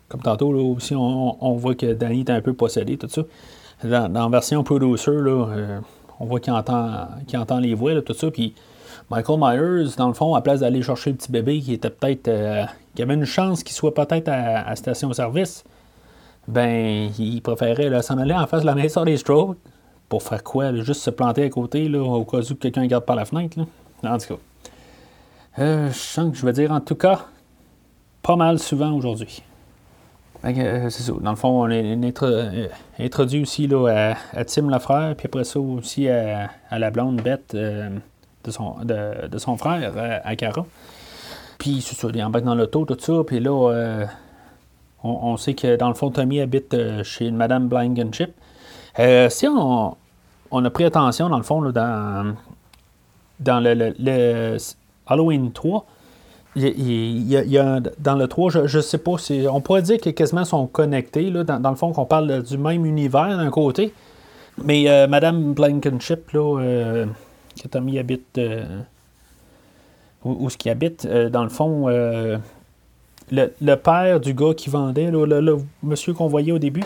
[0.10, 3.22] comme tantôt, là, aussi, on, voit que Danny est un peu possédé, tout ça.
[3.84, 5.80] Dans, la version producer, là, euh,
[6.20, 8.32] on voit qu'il entend, qu'il entend les voix, tout ça.
[8.32, 8.54] Puis
[9.12, 12.30] Michael Myers, dans le fond, à place d'aller chercher le petit bébé qui était peut-être.
[12.96, 15.64] qui avait une chance qu'il soit peut-être à, station-service,
[16.48, 19.58] ben, il préférait s'en aller en face de la maison des Strokes,
[20.14, 20.72] pour faire quoi?
[20.76, 23.58] Juste se planter à côté, là, au cas où quelqu'un regarde par la fenêtre.
[23.58, 24.14] Là.
[24.14, 24.40] En tout cas.
[25.58, 27.26] Euh, je sens que je vais dire en tout cas
[28.22, 29.42] pas mal souvent aujourd'hui.
[30.46, 31.14] Euh, c'est ça.
[31.20, 32.68] Dans le fond, on est euh,
[33.00, 38.52] introduit aussi là, à, Tim Lafrère, puis après ça aussi à, la blonde bête de,
[38.52, 40.64] son, de, son frère, à Cara.
[41.58, 44.08] Puis c'est ça, il embarque dans l'auto, tout ça, puis là,
[45.04, 48.30] on, on, sait que dans le fond, Tommy habite chez une Madame Blankenship.
[49.30, 49.98] si on,
[50.54, 52.36] on a pris attention, dans le fond, dans,
[53.40, 54.58] dans le,
[55.08, 55.86] Halloween 3.
[56.56, 60.12] Il, y a, dans le 3, je ne sais pas, si, on pourrait dire que
[60.12, 63.94] quasiment sont connectés, là, dans, le fond, qu'on parle du même univers d'un côté.
[64.64, 67.06] Mais euh, Madame Blankenship, là, euh,
[67.60, 68.64] que Tommy habite, euh,
[70.24, 76.14] où, ce qui habite, dans le fond, le, père du gars qui vendait, le, monsieur
[76.14, 76.86] qu'on voyait au début, euh,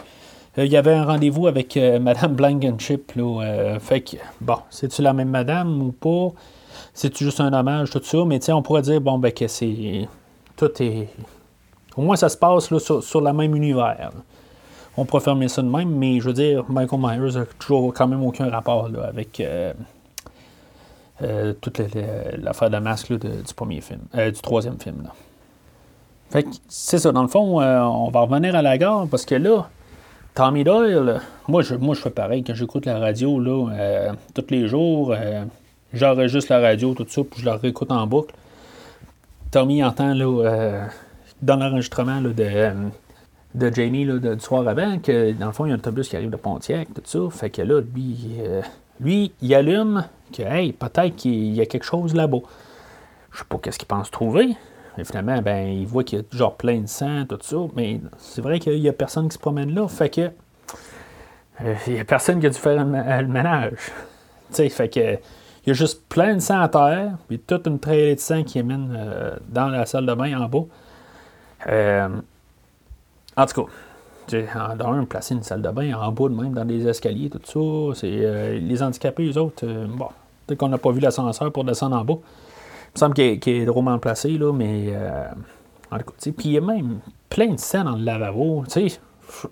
[0.65, 3.11] il y avait un rendez-vous avec euh, Madame Blankenship.
[3.15, 6.35] Là, euh, fait que, bon, c'est-tu la même madame ou pas?
[6.93, 8.17] C'est-tu juste un hommage, tout ça?
[8.25, 10.07] Mais on pourrait dire, bon, ben, que c'est.
[10.55, 11.09] Tout est.
[11.95, 14.11] Au moins, ça se passe là, sur, sur le même univers.
[14.97, 18.07] On pourrait fermer ça de même, mais je veux dire, Michael Myers n'a toujours quand
[18.07, 19.43] même aucun rapport là, avec
[21.61, 21.81] toute
[22.39, 25.07] l'affaire de masque là, du premier film, du troisième film.
[26.31, 29.35] Fait que c'est ça, dans le fond, on va revenir à la gare parce que
[29.35, 29.69] là,
[30.37, 34.45] Tommy Doyle, moi je, moi je fais pareil quand j'écoute la radio là, euh, tous
[34.51, 35.11] les jours.
[35.11, 35.43] Euh,
[35.93, 38.35] J'enregistre la radio, tout ça, puis je la réécoute en boucle.
[39.49, 40.85] Tommy entend là, euh,
[41.41, 42.31] dans l'enregistrement de,
[43.55, 46.07] de Jamie là, du soir avant que dans le fond, il y a un autobus
[46.07, 47.19] qui arrive de Pontiac, tout ça.
[47.31, 48.37] Fait que là, lui,
[48.99, 52.41] lui il allume que hey, peut-être qu'il y a quelque chose là-bas.
[53.31, 54.55] Je sais pas qu'est-ce qu'il pense trouver.
[54.97, 57.57] Mais finalement, ben, il voit qu'il y a genre plein de sang, tout ça.
[57.75, 59.87] Mais c'est vrai qu'il n'y a personne qui se promène là.
[59.87, 60.31] Fait que.
[61.61, 63.91] Euh, il n'y a personne qui a dû faire le ménage.
[64.49, 65.17] Tu sais, fait que.
[65.65, 68.43] Il y a juste plein de sang à terre, puis toute une traînée de sang
[68.43, 70.63] qui émène euh, dans la salle de bain en bas.
[71.67, 72.07] Euh,
[73.35, 76.63] en tout cas, dans un, placer une salle de bain en bas de même, dans
[76.63, 77.99] des escaliers, tout ça.
[77.99, 80.07] C'est, les handicapés, eux autres, bon,
[80.47, 82.17] Peut-être qu'on n'a pas vu l'ascenseur pour descendre en bas.
[82.97, 84.85] Me semble qu'il est, drôlement placé, là, mais.
[84.87, 85.27] Euh,
[85.91, 88.63] en tout cas, puis il y a même plein de scènes dans le lavabo.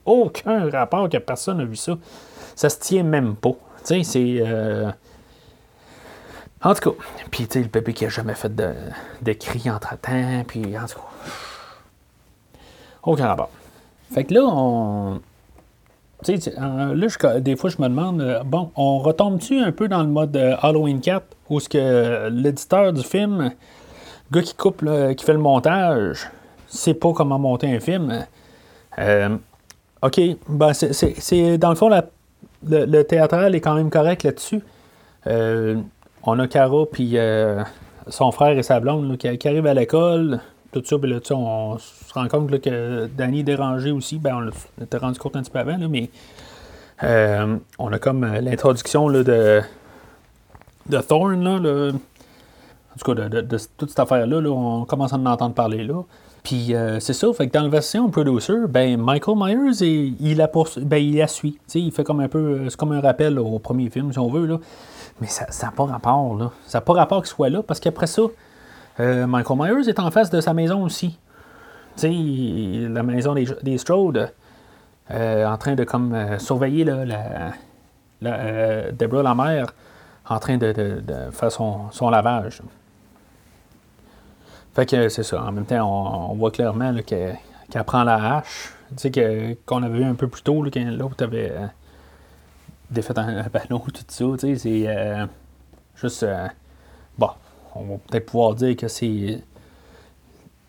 [0.04, 1.96] Aucun rapport que personne n'a vu ça.
[2.56, 3.52] Ça se tient même pas.
[3.84, 4.04] C'est.
[4.18, 4.90] Euh,
[6.64, 6.98] en tout cas,
[7.30, 12.60] puis tu le bébé qui a jamais fait de, cris entre-temps, puis en tout cas.
[13.04, 13.52] Aucun rapport.
[14.12, 15.22] Fait que là, on.
[16.26, 20.10] Sais, là, des fois, je me demande, euh, bon, on retombe-tu un peu dans le
[20.10, 23.52] mode euh, Halloween 4, où ce que l'éditeur du film,
[24.32, 24.84] le gars qui coupe,
[25.16, 26.28] qui fait le montage,
[26.68, 28.26] sait pas comment monter un film.
[28.98, 29.38] Euh,
[30.02, 31.92] OK, ben c'est dans le fond,
[32.68, 34.62] le, théâtral est quand même correct là-dessus.
[35.28, 37.18] on a Cara, puis
[38.08, 40.40] son frère et sa blonde qui arrivent à l'école
[40.82, 44.18] tout ça, puis là, on se rend compte que Danny est dérangé aussi.
[44.18, 46.10] Ben, on était rendu compte un petit peu avant, mais
[47.04, 49.62] euh, on a comme euh, l'introduction de,
[50.90, 55.54] de Thorn, là, en tout cas, de, toute cette affaire-là, on commence à en entendre
[55.54, 56.02] parler là.
[56.44, 60.50] Puis euh, c'est ça, fait que dans la version producer, ben Michael Myers, il, la
[60.82, 61.58] ben, il la suit.
[61.74, 64.46] il fait comme un peu, c'est comme un rappel au premier film, si on veut,
[64.46, 64.60] là.
[65.20, 66.52] Mais ça n'a pas rapport, là.
[66.68, 68.22] Ça n'a pas rapport qu'il soit là, parce qu'après ça,
[69.00, 71.18] euh, Michael Myers est en face de sa maison aussi.
[72.02, 74.32] La maison des, Strode,
[75.12, 77.54] euh, en train de comme euh, surveiller la,
[78.22, 79.68] la Deborah la mère
[80.28, 80.74] en train de,
[81.32, 82.62] faire son, lavage.
[84.74, 85.42] Fait que c'est ça.
[85.42, 87.38] En même temps, on, voit clairement qu'elle
[87.86, 88.74] prend la hache.
[88.98, 91.54] Tu sais, qu'on avait vu un peu plus tôt, là, quand l'autre avait
[92.90, 94.26] défait un, ballon, tout ça.
[94.40, 95.28] Tu c'est
[95.96, 96.26] juste.
[97.76, 99.42] On va peut-être pouvoir dire que c'est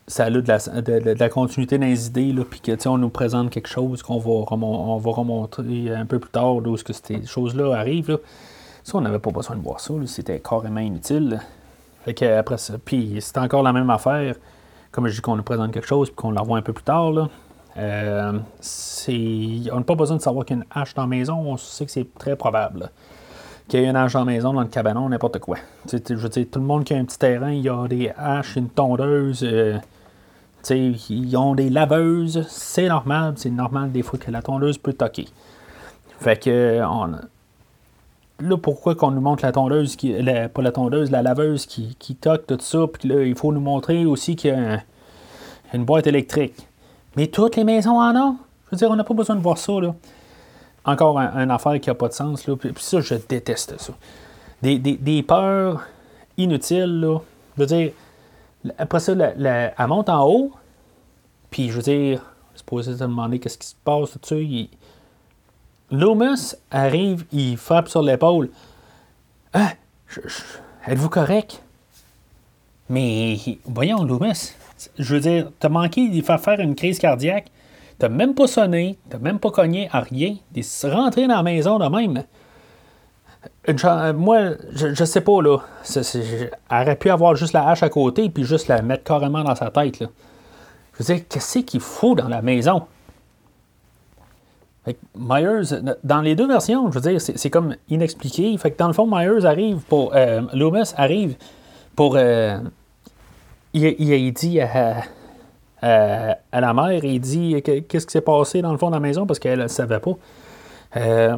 [0.08, 3.50] ça a de la, de, la continuité dans les idées, puis que on nous présente
[3.50, 4.44] quelque chose qu'on va,
[4.98, 8.10] va remontrer un peu plus tard, où que ces choses-là arrivent.
[8.10, 8.18] Là.
[8.84, 11.40] Ça, on n'avait pas besoin de voir ça, c'était carrément inutile.
[12.04, 14.36] Fait que après ça, puis c'est encore la même affaire,
[14.92, 16.84] comme je dis qu'on nous présente quelque chose, puis qu'on la revoit un peu plus
[16.84, 17.10] tard.
[17.10, 17.28] Là.
[17.78, 18.38] Euh,
[19.72, 21.56] on n'a pas besoin de savoir qu'il y a une hache dans la maison, on
[21.56, 22.90] sait que c'est très probable
[23.68, 25.56] qu'il y ait un en maison, dans le cabanon, n'importe quoi.
[25.90, 28.12] je veux dire, tout le monde qui a un petit terrain, il y a des
[28.16, 29.78] haches, une tondeuse, euh,
[30.70, 35.26] ils ont des laveuses, c'est normal, c'est normal des fois que la tondeuse peut toquer.
[36.20, 36.80] Fait que,
[38.40, 42.14] là, pourquoi qu'on nous montre la tondeuse, qui, pas la tondeuse, la laveuse qui, qui
[42.14, 44.82] toque, tout ça, puis là, il faut nous montrer aussi qu'il y a
[45.74, 46.68] une boîte électrique.
[47.16, 48.36] Mais toutes les maisons en ont.
[48.66, 49.94] Je veux dire, on n'a pas besoin de voir ça, là
[50.86, 52.46] encore une affaire qui n'a pas de sens.
[52.46, 52.56] Là.
[52.56, 53.92] Puis, ça, je déteste ça.
[54.62, 55.82] Des, peurs
[56.36, 57.00] inutiles.
[57.00, 57.18] Là.
[57.56, 57.92] Je veux dire,
[58.78, 60.52] après ça, elle monte en haut.
[61.50, 62.22] Puis, je veux dire,
[62.52, 64.36] je supposé se demander qu'est-ce qui se passe, tout ça.
[65.90, 68.50] Loomis arrive, il frappe sur l'épaule.
[69.52, 69.72] Ah,
[70.86, 71.62] êtes-vous correct?
[72.88, 74.54] Mais voyons, Loomis,
[74.98, 77.50] je veux dire, t'as manqué de faire faire une crise cardiaque?
[77.98, 80.36] T'as même pas sonné, t'as même pas cogné à rien.
[80.52, 82.22] T'es rentré dans la maison de même.
[84.16, 85.58] moi, je, sais pas, là.
[85.94, 89.54] elle aurait pu avoir juste la hache à côté puis juste la mettre carrément dans
[89.54, 90.08] sa tête, là.
[90.98, 92.86] Je veux dire, qu'est-ce qu'il faut dans la maison?
[95.14, 98.56] Myers, dans les deux versions, je veux dire, c'est comme inexpliqué.
[98.56, 100.14] Fait que dans le fond, Myers arrive pour.
[100.14, 100.42] Euh,
[100.96, 101.36] arrive
[101.96, 102.14] pour.
[102.16, 102.58] Euh,
[103.74, 105.02] il, il, dit à,
[105.84, 108.94] euh, à la mère et il dit qu'est-ce qui s'est passé dans le fond de
[108.94, 110.12] la maison parce qu'elle ne savait pas.
[110.96, 111.36] Euh,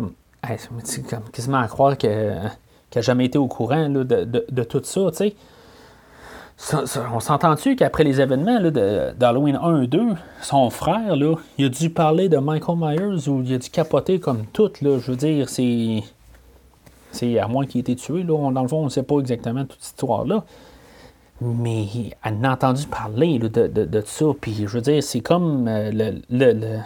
[1.33, 2.53] quasiment à croire qu'elle
[2.95, 5.33] n'a jamais été au courant de, tout ça, tu
[6.59, 6.85] sais.
[7.13, 10.01] on s'entend-tu qu'après les événements d'Halloween 1 et 2,
[10.43, 11.17] son frère,
[11.59, 14.89] il a dû parler de Michael Myers ou il a dû capoter comme tout, je
[14.89, 16.03] veux dire, c'est...
[17.11, 19.65] C'est à moins qu'il ait été tué, dans le fond, on ne sait pas exactement
[19.65, 20.45] toute cette histoire-là.
[21.41, 21.87] Mais
[22.25, 24.27] elle a entendu parler de, de, de, ça.
[24.41, 26.81] Puis je veux dire, c'est comme euh, le, le,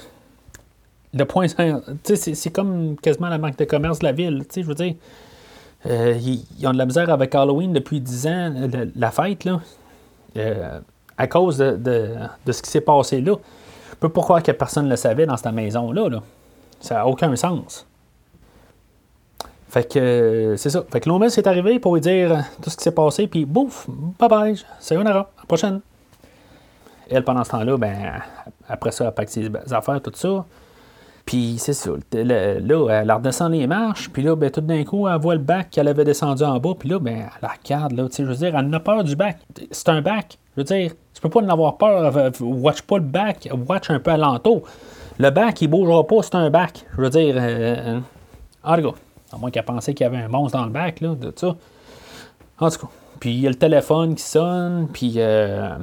[1.15, 1.47] le, point.
[2.05, 4.45] C'est comme quasiment la marque de commerce de la ville.
[4.55, 4.95] Je veux dire,
[5.87, 8.55] euh, ils, ont de la misère avec Halloween depuis 10 ans,
[8.95, 9.61] la fête, là,
[10.37, 10.81] euh,
[11.17, 12.15] à cause de,
[12.47, 13.37] ce qui s'est passé là.
[13.91, 16.09] Je peux pas croire que personne ne le savait dans cette maison-là.
[16.09, 16.23] Là.
[16.81, 17.87] Ça n'a aucun sens.
[19.73, 20.85] Fait que euh, c'est ça.
[20.93, 23.87] Fait que Loomis est arrivé pour lui dire tout ce qui s'est passé, puis bouf,
[23.89, 24.55] bye bye,
[24.93, 25.81] heure, à la prochaine.
[27.09, 28.21] Elle, pendant ce temps-là, ben,
[28.69, 30.45] après ça, elle pack ses affaires, tout ça.
[31.25, 31.91] Puis c'est ça.
[32.13, 35.71] Là, elle redescend les marches, puis là, ben, tout d'un coup, elle voit le bac
[35.71, 38.37] qu'elle avait descendu en bas, puis là, ben, elle regarde, là, tu sais, je veux
[38.37, 39.39] dire, elle n'a peur du bac.
[39.71, 40.37] C'est un bac.
[40.55, 42.31] Je veux dire, tu peux pas en avoir peur.
[42.43, 44.69] Watch pas le bac, watch un peu alentour.
[45.17, 46.85] Le bac, il bougera pas, c'est un bac.
[46.95, 48.01] Je veux dire, euh, euh
[48.65, 48.93] en.
[49.33, 51.57] À moins qu'elle pensait qu'il y avait un monstre dans le bac, là, de ça.
[52.59, 52.93] En tout cas,
[53.23, 55.77] puis il y a le téléphone qui sonne, puis euh,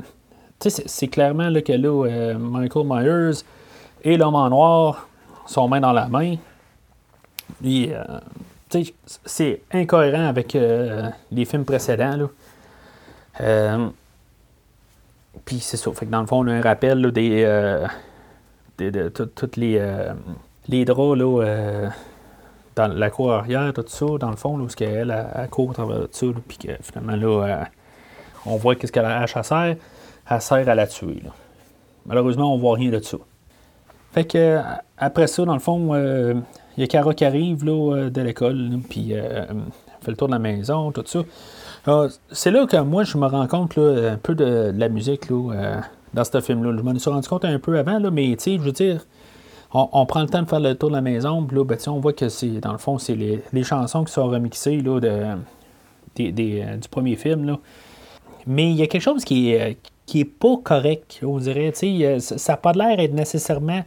[0.60, 3.46] tu sais, c'est clairement là, que là, euh, Michael Myers
[4.04, 5.08] et l'homme en noir
[5.46, 6.36] sont main dans la main.
[7.62, 8.04] Puis, euh,
[8.70, 10.58] tu sais, c'est incohérent avec
[11.32, 12.28] les films précédents.
[13.38, 13.80] Là.
[15.46, 15.92] puis c'est ça.
[15.94, 17.44] Fait que dans le fond, on a un rappel là, des,
[18.78, 19.82] de, tous les,
[20.68, 21.90] les draps là,
[22.76, 25.74] dans la cour arrière, tout ça, dans le fond, là, où qu'elle elle, court à
[25.74, 27.64] travers tout ça, puis que finalement, là, euh,
[28.46, 29.76] on voit qu'est-ce qu'elle a à sert.
[30.30, 31.22] Elle sert à la tuer.
[32.06, 33.18] Malheureusement, on voit rien de ça.
[34.14, 34.62] Fait que euh,
[34.98, 36.36] après ça, dans le fond, euh,
[36.78, 39.48] il y a Cara qui arrive là, de l'école, puis elle
[40.02, 41.20] fait le tour de la maison, tout ça.
[42.32, 45.82] c'est là que moi, je me rends compte là, un peu de, la musique là,
[46.14, 46.78] dans ce film-là.
[46.78, 49.02] Je m'en suis rendu compte un peu avant, là, mais tu sais, je veux dire,
[49.72, 52.00] on, prend le temps de faire le tour de la maison, puis là, ben, on
[52.00, 55.10] voit que c'est, dans le fond, c'est les, chansons qui sont remixées là, de,
[56.20, 57.46] euh, du premier film.
[57.46, 57.60] Là.
[58.48, 59.78] Mais il y a quelque chose qui est,
[60.08, 61.72] qui est pas correct, on dirait.
[61.84, 63.84] Euh, ça n'a pas l'air d'être nécessairement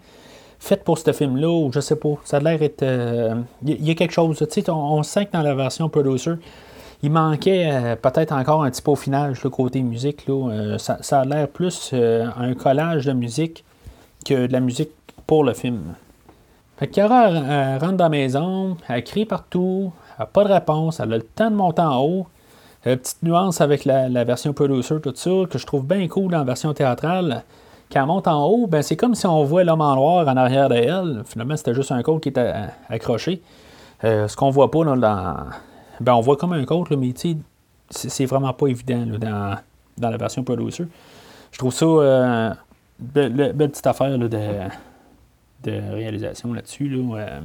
[0.60, 2.14] fait pour ce film-là, ou je sais pas.
[2.24, 2.84] Ça a l'air d'être.
[2.84, 3.34] Euh,
[3.66, 4.40] il y, a quelque chose.
[4.68, 6.34] On, on sent que dans la version producer,
[7.02, 10.28] il manquait peut-être encore un petit peaufinage, le côté musique.
[10.28, 10.78] Là.
[10.78, 13.64] ça, a l'air plus un collage de musique
[14.24, 14.90] que de la musique
[15.26, 15.94] pour le film.
[16.78, 21.00] Fait que Cara rentre dans la maison, elle crie partout, elle n'a pas de réponse,
[21.00, 22.26] elle a le temps de monter en haut.
[22.82, 26.44] Petite nuance avec la, version producer, tout ça, que je trouve bien cool dans la
[26.44, 27.44] version théâtrale.
[27.92, 30.36] Quand elle monte en haut, ben c'est comme si on voit l'homme en noir en
[30.36, 31.22] arrière d'elle.
[31.26, 32.52] Finalement, c'était juste un code qui était
[32.88, 33.40] accroché.
[34.02, 35.36] Euh, ce qu'on voit pas dans.
[36.00, 37.14] Ben, on voit comme un code, mais
[37.90, 39.56] c'est vraiment pas évident dans,
[39.98, 40.84] dans, la version producer.
[41.52, 41.86] Je trouve ça.
[41.86, 42.50] Euh,
[43.02, 44.28] belle, petite affaire de
[45.62, 46.88] de réalisation là-dessus.
[46.88, 47.40] Là,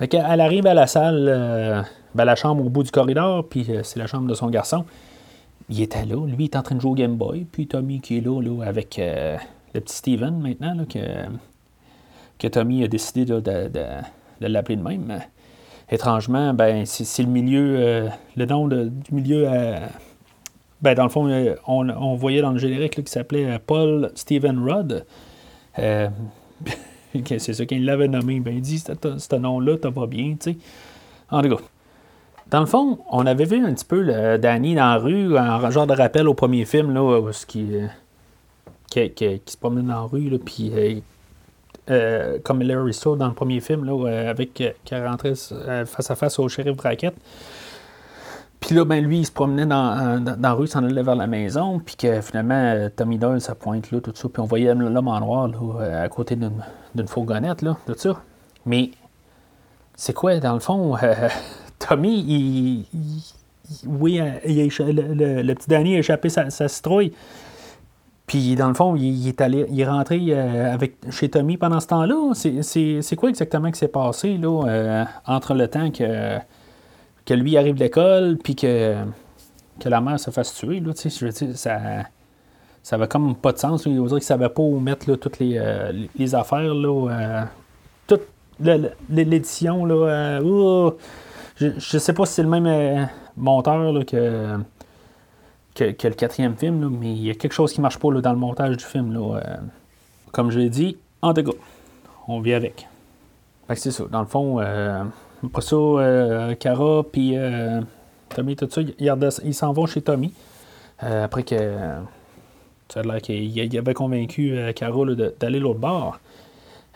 [0.00, 0.06] euh.
[0.10, 1.82] elle arrive à la salle, euh,
[2.14, 4.84] ben, la chambre au bout du corridor, puis euh, c'est la chambre de son garçon.
[5.68, 8.18] Il était là, lui, est en train de jouer au Game Boy, puis Tommy qui
[8.18, 10.98] est là, là avec le petit Steven maintenant, que,
[12.38, 13.80] que Tommy a décidé de, de,
[14.40, 15.20] l'appeler de même.
[15.88, 19.48] Étrangement, ben, c'est, le milieu, le nom du milieu.
[20.82, 25.04] Ben, dans le fond, on, voyait dans le générique qui s'appelait Paul Steven Rudd.
[27.24, 28.40] c'est ça qu'il l'avait nommé.
[28.40, 30.56] Ben, il dit, ce nom-là, t'as pas bien, tu sais.
[31.30, 31.62] En tout cas.
[32.50, 35.86] Dans le fond, on avait vu un petit peu Danny dans la rue, en genre
[35.86, 37.86] de rappel au premier film, là, où qui, euh,
[38.90, 41.00] qui, qui, se promène dans la rue, là, puis euh,
[41.90, 45.34] euh, comme Larry Stowe dans le premier film, là, avec, qui rentrait
[45.86, 47.14] face à face au shérif Brackett.
[48.70, 51.26] Puis là, ben, lui, il se promenait dans, dans, la rue, s'en allait vers la
[51.26, 55.08] maison, puis que finalement, Tommy Doyle, ça pointe là, tout ça, puis on voyait l'homme
[55.08, 58.22] en noir, là, à côté d'une fourgonnette, là, tout ça.
[58.66, 58.92] Mais,
[59.96, 61.28] c'est quoi, dans le fond, euh,
[61.80, 62.84] Tommy, il,
[63.88, 67.12] oui, euh, le, petit Danny a échappé sa, citrouille.
[68.28, 71.80] Puis, dans le fond, il, est allé, il est rentré euh, avec, chez Tommy pendant
[71.80, 72.34] ce temps-là.
[72.34, 76.38] C'est quoi exactement qui s'est passé là, entre le temps que
[77.24, 78.96] que lui arrive de l'école, puis que,
[79.78, 81.78] que la mère se fasse tuer, là, dire, ça,
[82.82, 83.84] ça avait comme pas de sens.
[83.86, 87.42] Il dirait qu'il savait pas où mettre là, toutes les, euh, les affaires, là, euh,
[88.06, 88.22] toute
[89.08, 90.90] l'édition, là, euh,
[91.56, 94.58] je, je sais pas si c'est le même monteur là, que,
[95.74, 98.20] que, le quatrième film, là, mais il y a quelque chose qui marche pas là,
[98.20, 99.12] dans le montage du film.
[99.12, 99.40] Là,
[100.32, 101.44] comme je l'ai dit, en tout
[102.28, 102.86] on vit avec.
[103.74, 104.04] c'est ça.
[104.10, 104.60] Dans le fond,
[105.44, 107.80] après ça, euh, Cara puis euh,
[108.34, 108.82] Tommy, tout ça,
[109.44, 110.32] ils s'en vont chez Tommy.
[111.02, 111.56] Euh, après que
[112.88, 115.04] ça a l'air qu'il avait convaincu Cara
[115.38, 116.18] d'aller l'autre bord,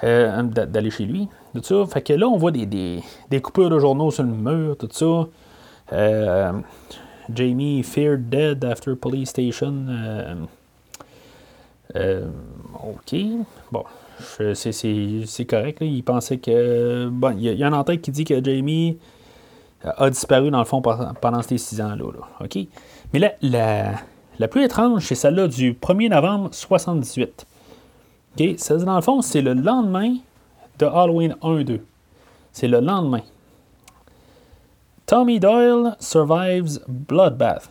[0.02, 1.28] d'aller chez lui.
[1.54, 1.87] Tout ça.
[1.87, 5.28] Fait que là, on voit des, des, coupures de journaux sur le mur, tout ça.
[7.33, 9.87] Jamie feared dead after police station.
[11.94, 13.14] ok.
[13.72, 13.85] Bon,
[14.18, 15.79] c'est correct.
[15.81, 17.09] Il pensait que.
[17.09, 18.99] Bon, il y, a un en-tête qui dit que Jamie
[19.82, 22.05] a disparu dans le fond pendant ces six ans-là.
[22.41, 22.59] OK?
[23.12, 23.93] Mais là, la,
[24.39, 27.47] la plus étrange, c'est celle-là du 1er novembre 78.
[28.39, 28.55] OK?
[28.57, 30.16] Ça, dans le fond, c'est le lendemain
[30.78, 31.80] de Halloween 1-2.
[32.53, 33.22] C'est le lendemain.
[35.07, 37.68] Tommy Doyle survives bloodbath.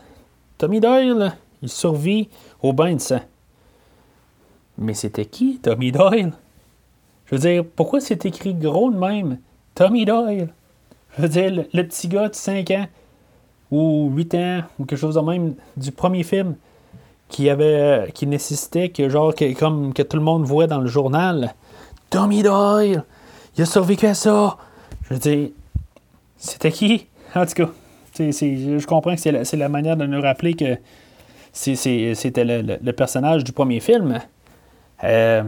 [0.57, 2.30] Tommy Doyle, il survit
[2.61, 3.22] au bain de sang.
[4.84, 6.34] Mais c'était qui, Tommy Doyle?
[7.25, 9.38] Je veux dire, pourquoi c'est écrit gros de même?
[9.75, 10.49] Tommy Doyle?
[11.15, 12.88] Je veux dire, le, petit gars de 5 ans
[13.71, 16.55] ou 8 ans ou quelque chose de même du premier film
[17.29, 20.88] qui avait qui nécessitait que genre que, comme que tout le monde voit dans le
[20.88, 21.55] journal
[22.11, 23.03] Tommy Doyle
[23.57, 24.57] il a survécu à ça
[25.03, 25.49] je veux dire
[26.38, 27.07] c'était qui?
[27.34, 27.69] En tout cas
[28.19, 30.77] je comprends que c'est la, la, manière de nous rappeler que
[31.53, 34.19] c'était le, personnage du premier film.
[35.04, 35.43] Euh,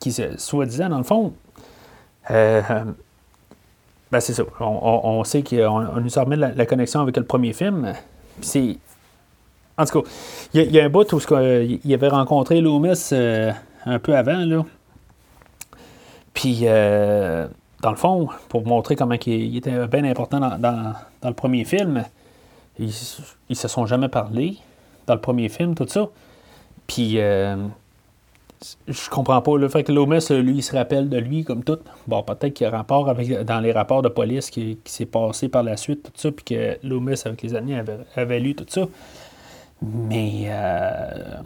[0.00, 1.34] qui, soi-disant, dans le fond,
[2.30, 2.62] euh,
[4.10, 4.42] ben c'est ça.
[4.60, 7.92] On, sait qu'on nous a remis la, connexion avec le premier film.
[8.40, 8.78] C'est.
[9.78, 10.08] En tout cas,
[10.52, 13.52] il y, a un bout où il avait rencontré Loomis euh,
[13.86, 14.64] un peu avant, là.
[16.34, 17.46] Puis, euh,
[17.82, 22.04] dans le fond, pour montrer comment il, était bien important dans, le premier film,
[22.78, 22.92] ils,
[23.48, 24.58] ils se sont jamais parlé
[25.06, 26.08] dans le premier film, tout ça.
[26.86, 27.18] Puis,
[28.88, 29.56] je comprends pas.
[29.56, 31.78] Le fait que Loomis, lui, il se rappelle de lui comme tout.
[32.06, 35.48] Bon, peut-être qu'il y a rapport avec dans les rapports de police qui, s'est passé
[35.48, 37.80] par la suite, tout ça, puis que Loomis, avec les années,
[38.16, 38.86] avait, lu tout ça.
[39.82, 41.36] Mais euh,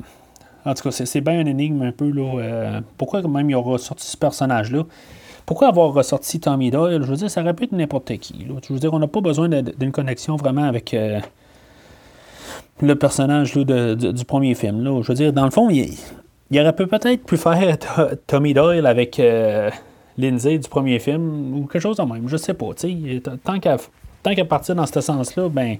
[0.65, 2.11] en tout cas, c'est, bien un énigme un peu.
[2.11, 4.85] Là, euh, pourquoi même il aura sorti ce personnage-là?
[5.47, 7.03] Pourquoi avoir ressorti Tommy Doyle?
[7.03, 8.47] Je veux dire, ça aurait pu être n'importe qui.
[8.67, 11.21] Je veux dire, on n'a pas besoin d'une connexion vraiment avec euh,
[12.81, 14.83] le personnage du premier film.
[14.83, 15.03] Là.
[15.03, 15.95] Je veux dire, dans le fond, il,
[16.51, 17.79] il aurait peut-être pu faire
[18.27, 19.71] Tommy Doyle avec euh,
[20.19, 22.29] Lindsay du premier film ou quelque chose de même.
[22.29, 22.71] Je sais pas.
[23.43, 23.59] Tant
[24.35, 25.77] qu'à partir dans ce sens-là, ben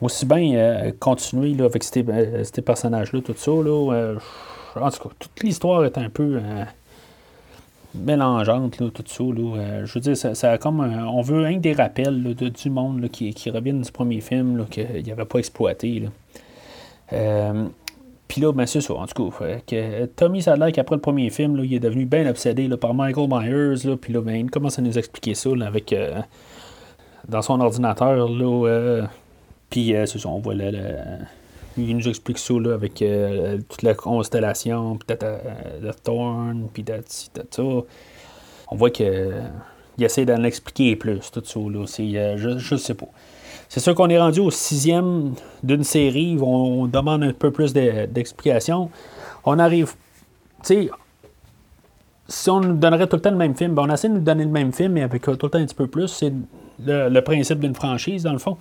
[0.00, 3.50] aussi bien euh, continuer avec ces, euh, personnages-là, tout ça.
[3.50, 6.40] En tout cas, toute l'histoire est un peu
[7.94, 9.24] mélangeante, tout ça.
[9.24, 13.80] Je veux dire, ça, comme on veut un des rappels du monde qui, qui reviennent
[13.80, 16.04] du premier film qu'il n'y avait pas exploité.
[18.28, 19.58] Puis là, ben c'est ça, en tout cas.
[19.66, 22.92] Que Tommy Sadler, qu'après le premier film, là, il est devenu bien obsédé là, par
[22.92, 23.88] Michael Myers.
[23.88, 26.20] Là, puis là, ben, il commence à nous expliquer ça avec, euh,
[27.26, 28.28] dans son ordinateur.
[28.28, 29.02] Là, euh,
[29.70, 30.70] puis euh, c'est ça, on voit là,
[31.78, 33.04] il nous explique ça là, avec
[33.68, 35.24] toute la constellation, peut-être
[35.80, 36.84] de Thorn, puis
[37.50, 37.62] ça.
[38.70, 39.32] On voit qu'il
[40.00, 41.60] essaie d'en expliquer plus, tout ça.
[41.60, 41.84] Là.
[41.86, 43.06] je, je sais pas.
[43.68, 46.38] C'est sûr qu'on est rendu au sixième d'une série.
[46.40, 48.90] On, demande un peu plus d'explications.
[49.44, 49.92] On arrive.
[50.62, 50.90] Tu sais,
[52.26, 54.20] si on nous donnerait tout le temps le même film, ben on essaie de nous
[54.20, 56.08] donner le même film, mais avec tout le temps un petit peu plus.
[56.08, 56.32] C'est
[56.84, 58.56] le, principe d'une franchise, dans le fond.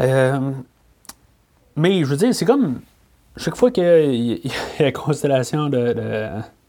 [0.00, 0.52] Euh,
[1.76, 2.80] mais je veux dire, c'est comme.
[3.36, 4.50] Chaque fois qu'il y,
[4.80, 5.94] a la constellation de,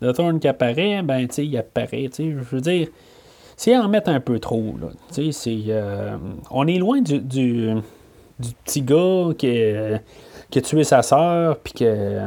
[0.02, 2.10] de, Thorn qui apparaît, ben, tu sais, il apparaît.
[2.16, 2.90] Je veux dire
[3.60, 4.76] c'est en mettre un peu trop.
[4.80, 4.88] Là.
[5.20, 6.18] Euh,
[6.49, 7.76] on est loin du, du,
[8.64, 9.51] petit gars qui,
[10.49, 12.22] qui, a tué sa sœur, puis que.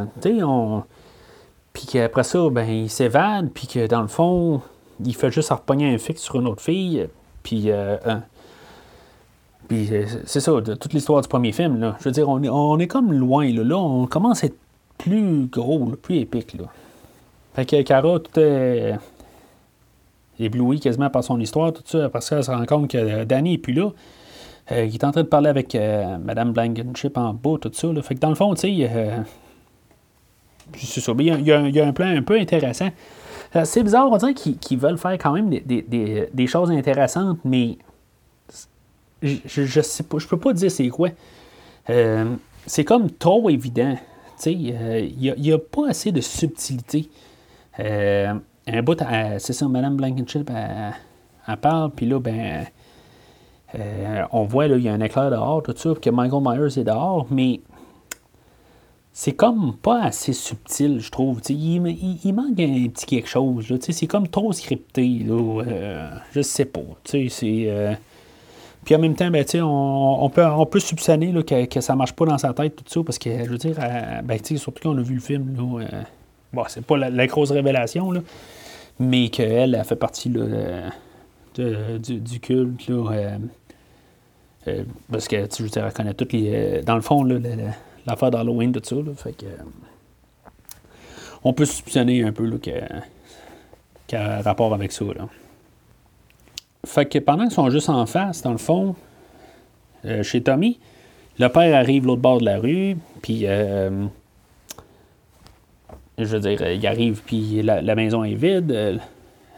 [1.73, 4.61] Puis qu'après ça, ben, il s'évade, puis que dans le fond,
[5.03, 7.09] il fait juste repogner un fixe sur une autre fille,
[7.43, 7.71] puis...
[7.71, 7.97] Euh,
[9.69, 9.89] puis
[10.27, 11.97] c'est ça, de, toute l'histoire du premier film, là.
[12.01, 13.65] Je veux dire, on est, on est comme loin, là.
[13.65, 14.59] Là, on commence à être
[14.99, 16.67] plus gros, plus épique, là.
[17.55, 18.99] Fait que Cara, tout est
[20.43, 23.59] ébloui quasiment par son histoire, tout ça, parce qu'elle se rend compte que Danny n'est
[23.59, 23.91] plus là.
[24.71, 27.89] Euh, il est en train de parler avec euh, Mme Blankenship en bas, tout ça.
[28.03, 29.19] Fait que dans le fond, tu sais, euh.
[30.75, 32.89] Il y, a, un plan un peu intéressant.
[33.65, 37.77] c'est bizarre, on dirait qu'ils veulent faire quand même des, choses intéressantes, mais
[39.21, 41.11] je, je, sais pas, je peux pas dire c'est quoi.
[42.65, 43.99] c'est comme trop évident.
[44.47, 47.11] Il n'y a, pas assez de subtilité
[48.67, 48.99] un bout,
[49.39, 52.67] c'est ça, Mme Blankenship, elle, parle, puis là, ben,
[53.75, 56.79] euh, on voit, là, il y a un éclair dehors, tout ça, que Michael Myers
[56.79, 57.61] est dehors, mais
[59.13, 61.41] c'est comme pas assez subtil, je trouve.
[61.49, 61.87] Il,
[62.25, 63.71] il, manque un petit quelque chose.
[63.81, 65.07] C'est comme trop scripté.
[65.27, 66.81] Là, euh, je sais pas.
[67.05, 67.93] C'est, euh,
[68.85, 72.15] Puis en même temps, ben, on, on, peut, on peut soupçonner que, que ça marche
[72.15, 73.77] pas dans sa tête, tout ça, parce que, je veux dire,
[74.25, 75.87] ben, surtout qu'on a vu le film, là,
[76.53, 78.21] bon, c'est pas la, grosse révélation, là,
[78.99, 80.91] mais qu'elle a fait partie là,
[81.55, 82.91] du, culte.
[82.91, 83.39] Euh,
[84.69, 86.51] euh, parce que tu je elle connaît toutes les.
[86.53, 87.25] Euh, dans le fond,
[88.07, 88.97] l'affaire d'Halloween, tout ça.
[89.17, 89.47] Fait que,
[91.43, 93.01] on peut soupçonner un peu qu'elle
[94.13, 95.05] a rapport avec ça.
[96.85, 98.95] Fait que pendant qu'ils sont juste en face, dans le fond,
[100.23, 100.79] chez Tommy,
[101.39, 103.47] le père arrive l'autre bord de la rue, puis
[106.25, 108.73] je veux dire, il arrive, puis la, maison est vide.
[108.73, 108.99] Euh,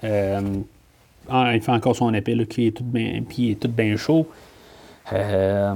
[0.02, 0.40] euh,
[1.54, 4.26] il fait encore son épée, qui est tout bien, puis il est tout bien chaud.
[5.12, 5.74] Euh,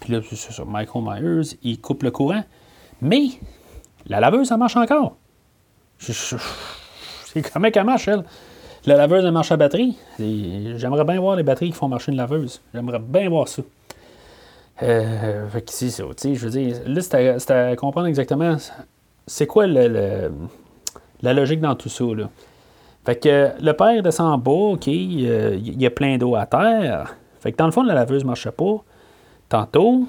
[0.00, 2.42] puis là, c'est ça, Michael Myers, il coupe le courant.
[3.02, 3.28] Mais
[4.06, 5.16] la laveuse, ça marche encore.
[5.98, 8.24] C'est comment qu'elle marche, elle?
[8.86, 9.96] La laveuse, elle marche à batterie.
[10.18, 12.62] J'aimerais bien voir les batteries qui font marcher une laveuse.
[12.72, 13.62] J'aimerais bien voir ça.
[14.78, 18.56] Fait que c'est ça, je veux dire, là, c'est à, comprendre exactement
[19.26, 22.04] c'est quoi la logique dans tout ça?
[22.04, 22.28] Là?
[23.04, 27.14] Fait que le père descend en bas, OK, il y a plein d'eau à terre,
[27.40, 28.76] Fait que dans le fond, la laveuse ne marchait pas.
[29.48, 30.06] Tantôt.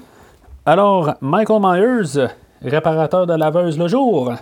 [0.66, 2.28] Alors, Michael Myers,
[2.62, 4.32] réparateur de laveuse le jour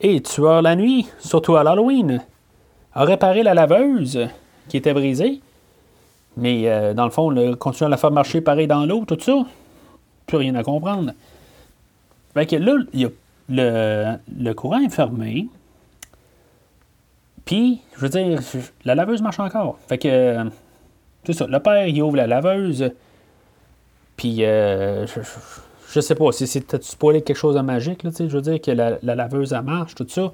[0.00, 2.20] et tueur la nuit, surtout à l'Halloween,
[2.94, 4.26] a réparé la laveuse
[4.68, 5.40] qui était brisée.
[6.36, 9.18] Mais euh, dans le fond, le, continue à la faire marcher pareil dans l'eau, tout
[9.20, 9.44] ça.
[10.26, 11.12] Plus rien à comprendre.
[12.34, 13.08] Fait que là, il y a
[13.48, 15.48] le, le courant est fermé.
[17.44, 18.40] Puis, je veux dire,
[18.84, 19.78] la laveuse marche encore.
[19.88, 20.44] Fait que,
[21.24, 21.46] c'est ça.
[21.46, 22.90] Le père, il ouvre la laveuse.
[24.16, 25.20] Puis, euh, je,
[25.92, 28.70] je, sais pas, si c'était spoilé quelque chose de magique, là, je veux dire que
[28.70, 30.32] la, laveuse, elle marche, tout ça.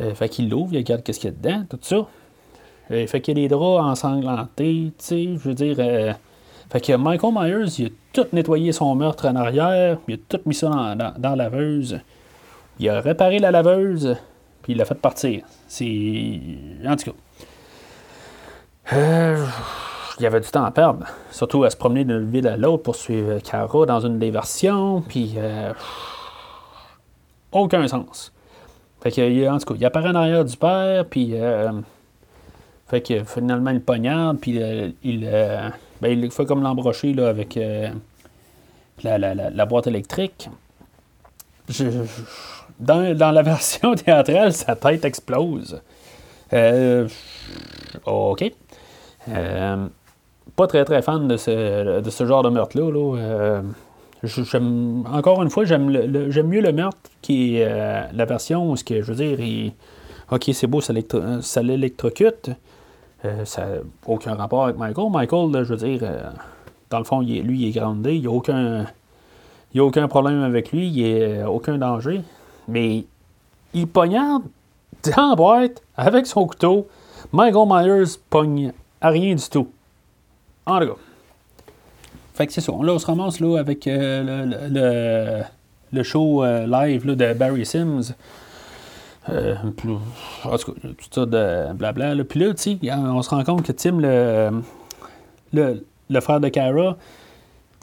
[0.00, 2.06] Euh, fait qu'il l'ouvre, il regarde qu'est-ce qu'il y a dedans, tout ça.
[2.90, 6.16] Euh, fait qu'il y a des draps ensanglantés, tu sais, je veux dire.
[6.70, 10.40] Fait que Michael Myers, il a tout nettoyé son meurtre en arrière, il a tout
[10.46, 12.00] mis ça dans, la laveuse.
[12.78, 14.16] Il a réparé la laveuse,
[14.62, 15.42] puis il l'a fait partir.
[15.66, 16.40] C'est.
[16.86, 17.16] En tout cas.
[18.92, 19.44] Euh,
[20.18, 21.06] il y avait du temps à perdre.
[21.32, 25.02] Surtout à se promener d'une ville à l'autre pour suivre Cara dans une des versions.
[25.02, 25.34] Puis.
[25.36, 25.72] Euh,
[27.50, 28.32] aucun sens.
[29.02, 31.32] Fait que, en tout cas, il apparaît en arrière du père, puis.
[31.34, 31.72] Euh,
[32.86, 34.60] fait que finalement, il poignarde, puis
[35.02, 35.28] il,
[36.00, 37.58] ben, il fait comme l'embrocher là, avec
[39.02, 40.48] la, la, la, boîte électrique.
[41.68, 41.84] je,
[42.80, 45.80] dans, la version théâtrale, sa tête explose.
[46.52, 47.06] Euh,
[48.06, 48.44] OK.
[49.28, 49.86] Euh,
[50.56, 53.16] pas très très fan de ce, de ce genre de meurtre-là.
[53.16, 53.62] Euh,
[55.12, 59.72] encore une fois, j'aime mieux le meurtre qui est la version où, je veux dire,
[60.30, 62.50] OK, c'est beau, ça l'électrocute.
[63.44, 65.10] Ça n'a aucun rapport avec Michael.
[65.10, 66.02] Michael, je veux dire,
[66.90, 68.14] dans le fond, lui, il est grandé.
[68.14, 68.86] Il n'y a aucun.
[69.72, 72.22] A aucun problème avec lui, il n'y a aucun danger.
[72.66, 73.04] Mais
[73.72, 74.42] il poignarde
[75.16, 76.88] dans la boîte avec son couteau.
[77.32, 79.68] Michael Myers pogne à rien du tout.
[80.66, 80.96] En tout cas.
[82.34, 82.72] Fait que c'est ça.
[82.72, 85.44] Là, on se ramasse là, avec euh,
[85.92, 88.14] le, show euh, live de Barry Sims.
[89.30, 89.54] Euh,
[90.44, 92.14] en tout cas, tout ça de blabla.
[92.14, 92.24] Là.
[92.24, 94.62] Puis là, tu sais, on se rend compte que Tim, le,
[96.08, 96.96] le, frère de Kara,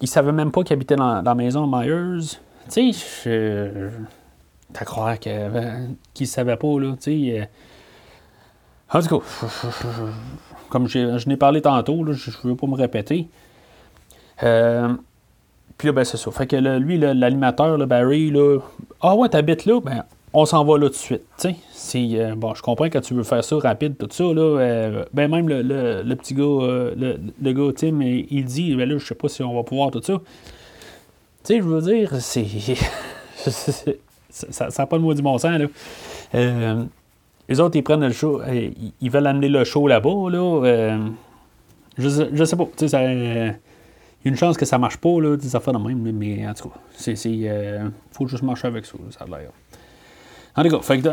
[0.02, 2.38] il savait même pas qu'il habitait dans, la maison Myers.
[2.72, 3.92] Tu sais,
[4.74, 7.40] T'as croire qu'il ne savait pas, là, tu sais.
[7.40, 7.46] Euh.
[8.90, 9.26] En tout cas,
[10.70, 13.28] comme je n'ai parlé tantôt, là, je ne veux pas me répéter.
[14.44, 14.94] Euh,
[15.78, 16.32] puis là, ben, c'est ça.
[16.32, 18.60] Fait que lui, l'animateur, Barry, là,
[19.02, 20.04] ah ouais, t'habites là, ben,
[20.34, 21.48] on s'en va là tout de suite.
[21.96, 25.06] Euh, bon, je comprends que tu veux faire ça rapide, tout ça, là.
[25.14, 29.06] ben, même le, le, petit gars, le, le, gars Tim, il dit, ben là, je
[29.06, 30.20] sais pas si on va pouvoir tout ça.
[31.44, 32.46] Tu sais, je veux dire, c'est.
[34.30, 35.58] Ça n'a pas le mot du bon sens.
[35.58, 35.68] Là.
[36.36, 36.84] Euh,
[37.48, 38.70] les autres, ils prennent le show, euh,
[39.00, 40.30] ils veulent amener le show là-bas.
[40.30, 41.08] Là, euh,
[41.98, 42.68] je, je sais pas.
[42.82, 43.54] Il y a
[44.26, 46.80] une chance que ça marche pas, là, des affaires de même, mais en tout cas,
[47.06, 49.52] il faut juste marcher avec ça, ça a l'air.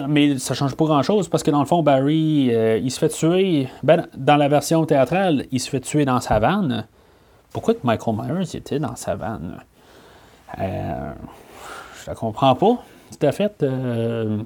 [0.08, 2.50] Mais ça change pas grand-chose parce que dans le fond, Barry,
[2.82, 3.68] il se fait tuer.
[3.82, 6.86] Ben, dans la version théâtrale, il se fait tuer dans sa vanne.
[7.52, 9.58] Pourquoi que Michael Myers était dans sa vanne?
[10.56, 12.78] je la comprends pas
[13.18, 13.62] tout à fait.
[13.62, 14.42] Euh,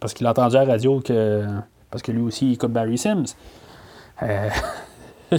[0.00, 1.44] parce qu'il a entendu à la radio que.
[1.90, 3.34] Parce que lui aussi, il écoute Barry Sims.
[4.22, 4.50] Euh.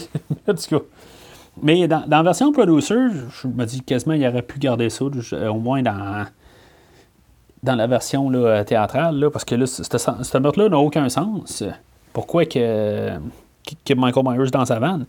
[1.61, 2.95] Mais dans, la version producer,
[3.29, 6.25] je me dis quasiment qu'il aurait pu garder ça, au moins dans,
[7.63, 11.63] dans la version là, théâtrale, parce que là, ce meurtre-là n'a aucun sens.
[12.13, 13.17] Pourquoi que,
[13.95, 15.05] Michael Myers dans sa vanne?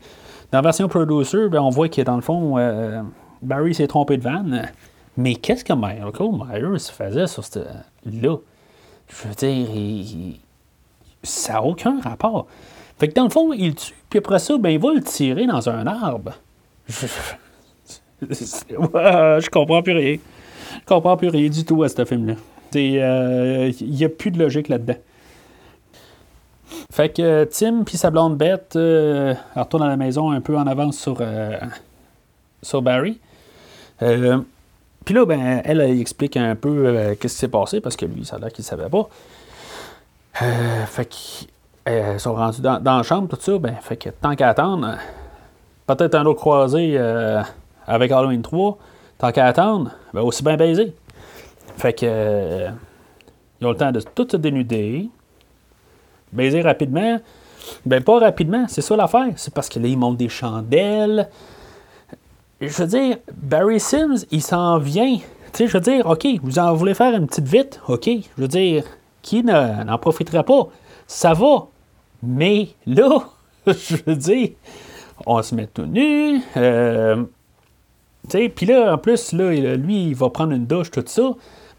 [0.53, 3.03] Dans la version producer, ben, on voit que dans le fond, euh,
[3.41, 4.69] Barry s'est trompé de vanne.
[5.17, 7.61] Mais qu'est-ce que Michael Myers faisait sur ce
[8.05, 8.37] là?
[9.09, 10.37] Je veux dire,
[11.23, 12.47] ça n'a aucun rapport.
[12.99, 15.47] Fait que dans le fond, il tue, puis après ça, ben, il va le tirer
[15.47, 16.33] dans un arbre.
[18.23, 20.19] Je comprends plus rien.
[20.81, 22.35] Je comprends plus rien du tout à ce film-là.
[22.75, 24.97] Il euh, n'y a plus de logique là-dedans.
[26.93, 30.67] Fait que Tim puis sa blonde bête euh, retournent à la maison un peu en
[30.67, 31.59] avance sur, euh,
[32.63, 33.19] sur Barry.
[34.03, 34.41] Euh,
[35.05, 38.25] puis là, ben, elle, explique un peu euh, qu'est-ce qui s'est passé, parce que lui,
[38.25, 39.09] ça a l'air qu'il ne savait pas.
[40.43, 41.49] Euh, fait qu'ils
[41.89, 43.59] euh, sont rendus dans, la chambre, tout ça.
[43.59, 44.97] Ben, fait que tant qu'à attendre,
[45.87, 46.99] peut-être un autre croisé
[47.87, 48.79] avec Halloween 3,
[49.21, 50.95] tant qu'à attendre, ben, aussi bien baiser.
[51.77, 52.67] Fait que
[53.61, 55.09] ils ont le temps de tout se dénuder,
[56.33, 57.21] baiser rapidement.
[57.85, 59.33] Ben, pas rapidement, c'est ça l'affaire.
[59.37, 61.29] C'est parce que là, ils montent des chandelles
[62.61, 65.17] je veux dire, Barry Sims, il s'en vient.
[65.17, 65.23] Tu
[65.55, 68.07] sais, je veux dire, OK, vous en voulez faire une petite vite, OK.
[68.07, 68.85] Je veux dire,
[69.23, 70.69] qui n'en profiterait pas?
[71.07, 71.67] Ça va.
[72.23, 73.25] Mais là,
[73.67, 74.51] je veux dire,
[75.27, 76.41] on se met tout nu.
[76.57, 77.25] Euh,
[78.29, 81.33] puis là, en plus, là, lui, il va prendre une douche, tout ça.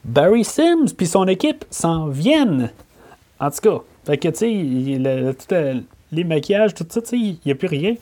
[0.03, 2.71] Barry Sims puis son équipe s'en viennent.
[3.39, 7.51] En tout cas, fait que, tu sais, les maquillages, tout ça, tu sais, il n'y
[7.51, 7.95] a plus rien.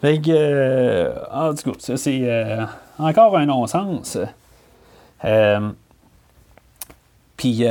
[0.00, 2.64] Fait que, euh, en tout cas, ça, c'est euh,
[2.98, 4.18] encore un non-sens.
[5.24, 5.70] Euh,
[7.36, 7.64] puis,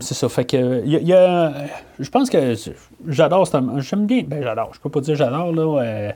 [0.00, 0.28] c'est ça.
[0.28, 1.52] Fait que, il y, a.
[1.98, 2.54] Je pense que
[3.08, 3.48] j'adore
[3.78, 4.22] J'aime bien.
[4.26, 4.70] Ben, j'adore.
[4.74, 6.12] Je peux pas dire j'adore, là.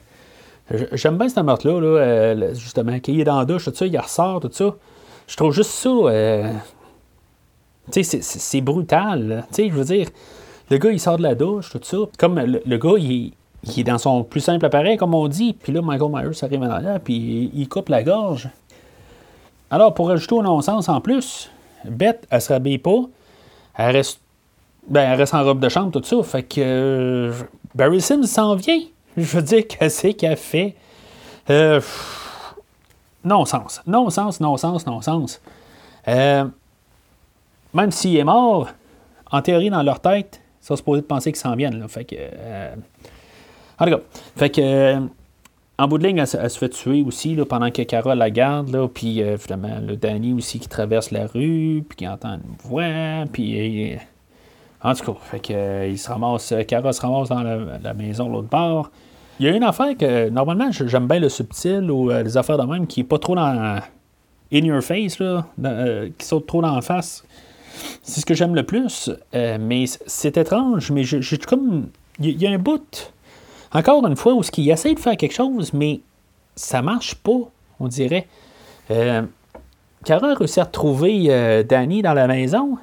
[0.92, 4.40] J'aime bien cette meurtre-là, là, justement, qu'il est dans la douche, tout ça, il ressort,
[4.40, 4.74] tout ça.
[5.26, 5.90] Je trouve juste ça.
[7.90, 9.44] tu sais, c'est brutal.
[9.48, 10.08] Tu sais, je veux dire,
[10.70, 11.96] le gars, il sort de la douche, tout ça.
[12.18, 13.32] Comme le, gars, il,
[13.76, 15.54] est dans son plus simple appareil, comme on dit.
[15.54, 18.48] Puis là, Michael Myers arrive en arrière, puis il coupe la gorge.
[19.70, 21.50] Alors, pour ajouter au non-sens en plus,
[21.84, 23.00] Beth, elle se rhabille pas.
[23.76, 24.20] Elle reste,
[24.88, 26.22] ben, elle reste en robe de chambre, tout ça.
[26.22, 27.32] Fait que euh,
[27.74, 28.80] Barry Sims s'en vient.
[29.18, 30.76] Je veux dire, qu'est-ce qu'elle fait?
[31.50, 31.80] Euh,
[33.24, 33.82] non-sens.
[33.86, 35.40] Non-sens, non-sens, non-sens.
[36.06, 36.44] Euh,
[37.74, 38.68] même s'il est mort,
[39.30, 41.86] en théorie, dans leur tête, ça se supposé de penser qu'ils s'en viennent.
[41.88, 42.16] Fait que.
[42.18, 42.74] Euh,
[43.78, 44.00] en tout cas,
[44.36, 44.96] fait que.
[45.80, 48.70] En bout de ligne, elle, se fait tuer aussi là, pendant que Carole la garde.
[48.70, 53.24] Là, puis finalement, le Danny aussi qui traverse la rue, puis qui entend une voix.
[53.32, 53.96] Puis.
[54.82, 56.52] en tout cas, fait que, il se ramasse.
[56.66, 58.90] Carole se ramasse dans la, maison l'autre bord.
[59.41, 62.64] Il y a une affaire que, normalement, j'aime bien le subtil ou les affaires de
[62.64, 63.80] même qui est pas trop dans.
[64.51, 65.47] In your face, là,
[66.16, 67.22] qui saute trop dans la face.
[68.03, 69.11] C'est ce que j'aime le plus.
[69.34, 71.89] Euh, mais c'est étrange, mais j'ai comme.
[72.20, 73.12] Il y, a un bout.
[73.72, 76.01] Encore une fois, où ce qu'il essaie de faire quelque chose, mais
[76.57, 77.39] ça marche pas,
[77.78, 78.26] on dirait.
[78.91, 79.22] Euh,
[80.05, 82.78] Cara a réussi à retrouver euh, Danny dans la maison.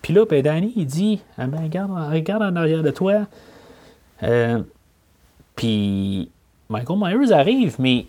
[0.00, 3.26] Puis là, ben Danny, il dit ah ben, regarde, regarde en arrière de toi.
[5.60, 6.30] Puis
[6.70, 8.06] Michael Myers arrive, mais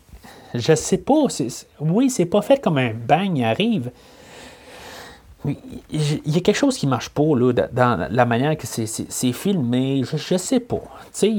[0.54, 1.26] je sais pas.
[1.82, 3.92] oui, c'est pas fait comme un bang, il arrive
[5.46, 10.04] il y a quelque chose qui marche pas là, dans la manière que c'est filmé.
[10.04, 10.84] Je, sais pas.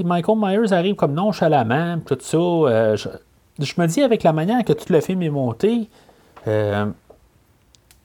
[0.05, 2.37] Michael Myers arrive comme nonchalamment, tout ça.
[2.37, 5.89] Euh, je, me dis, avec la manière que tout le film est monté,
[6.49, 6.87] euh,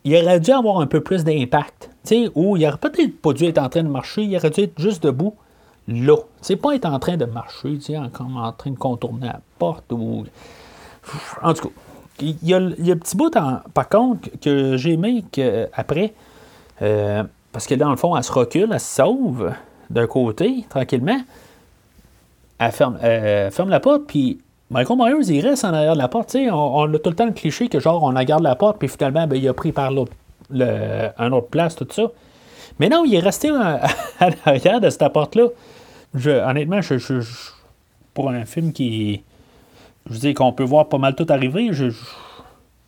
[0.03, 1.89] il aurait dû avoir un peu plus d'impact.
[2.36, 4.80] Ou il aurait peut-être pas dû être en train de marcher, il aurait dû être
[4.80, 5.34] juste debout
[5.88, 6.16] là.
[6.42, 7.78] C'est pas être en train de marcher,
[8.14, 9.92] comme en train de contourner la porte.
[9.92, 10.26] ou
[11.42, 11.74] En tout cas.
[12.20, 13.32] Il y, a, un petit bout,
[13.76, 15.24] par contre, que j'ai aimé
[15.72, 16.16] après,
[16.82, 19.52] euh, parce que dans le fond, elle se recule, elle se sauve
[19.92, 21.20] d'un côté, tranquillement.
[22.58, 24.40] Elle ferme, euh, la porte, puis
[24.72, 26.36] Michael Myers, il reste en arrière de la porte.
[26.36, 28.88] On, on a tout le temps le cliché que, genre, on garde la porte, puis
[28.88, 30.14] finalement, ben, il a pris par l'autre,
[30.52, 32.08] un autre place, tout ça.
[32.80, 33.82] Mais non, il est resté à,
[34.46, 35.48] l'arrière de cette porte-là.
[36.26, 37.22] Honnêtement, je,
[38.13, 39.24] pour un film qui
[40.07, 41.70] je veux dire qu'on peut voir pas mal tout arriver.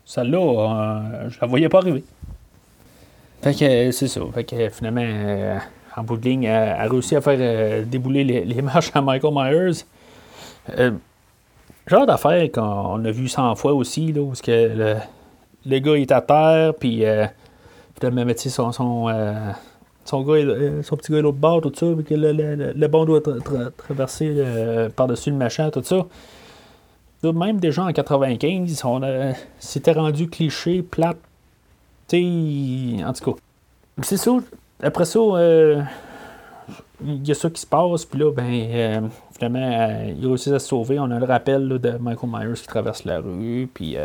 [0.05, 2.03] Celle-là, euh, je la voyais pas arriver.
[3.41, 4.21] Fait que c'est ça.
[4.34, 5.57] Fait que finalement, euh,
[5.95, 9.34] en bout de ligne, elle a réussi à faire euh, débouler les, marches à Michael
[9.34, 9.84] Myers.
[11.88, 14.97] genre d'affaire qu'on a vu 100 fois aussi, là, où que
[15.65, 17.03] le, gars est à terre, puis
[17.99, 19.07] finalement, mais, son, son,
[20.10, 22.32] son, gars, son petit gars est l'autre bord, tout ça, puis que le,
[22.74, 23.22] le, bon doit
[23.78, 26.05] traverser par-dessus le machin, tout ça
[27.28, 29.01] même déjà en 95, on
[29.60, 31.18] c'était rendu cliché, plate.
[32.14, 33.38] en tout cas.
[34.01, 34.32] C'est ça.
[34.82, 35.82] Après ça, euh,
[37.03, 39.01] il y a ça qui se passe, puis là, ben, euh,
[39.34, 40.99] finalement, euh, il réussit à se sauver.
[40.99, 43.97] On a le rappel de Michael Myers qui traverse la rue, puis.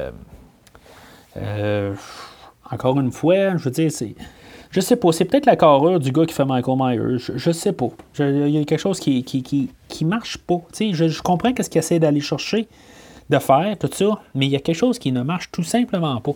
[2.71, 4.15] encore une fois, je veux dire, c'est.
[4.75, 7.19] Je sais pas, c'est peut-être la carrure du gars qui fait Michael Myers.
[7.19, 7.91] Je, sais pas.
[8.19, 10.61] Il y a quelque chose qui, qui, qui, marche pas.
[10.77, 12.67] Je, je comprends qu'est-ce qu'il essaie d'aller chercher
[13.31, 16.21] de faire, tout ça, mais il y a quelque chose qui ne marche tout simplement
[16.21, 16.33] pas.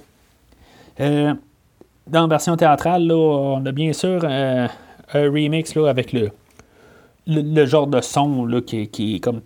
[1.00, 1.34] Euh,
[2.06, 4.68] dans la version théâtrale, là, on a bien sûr euh,
[5.14, 6.30] un remix là, avec le,
[7.26, 9.40] le, genre de son là, qui, qui est comme.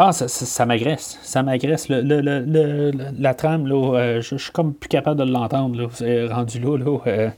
[0.00, 1.18] Ah, ça, m'agresse.
[1.22, 1.88] Ça m'agresse.
[1.88, 5.90] Le, la trame, là, euh, je, suis comme plus capable de l'entendre.
[5.92, 6.76] C'est rendu là.
[6.76, 7.30] là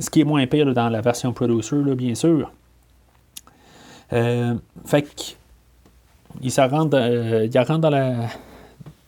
[0.00, 2.50] ce qui est moins pire dans la version producer, là, bien sûr.
[4.10, 5.08] fait que
[6.40, 8.12] il, rentre, euh, il rentre dans la,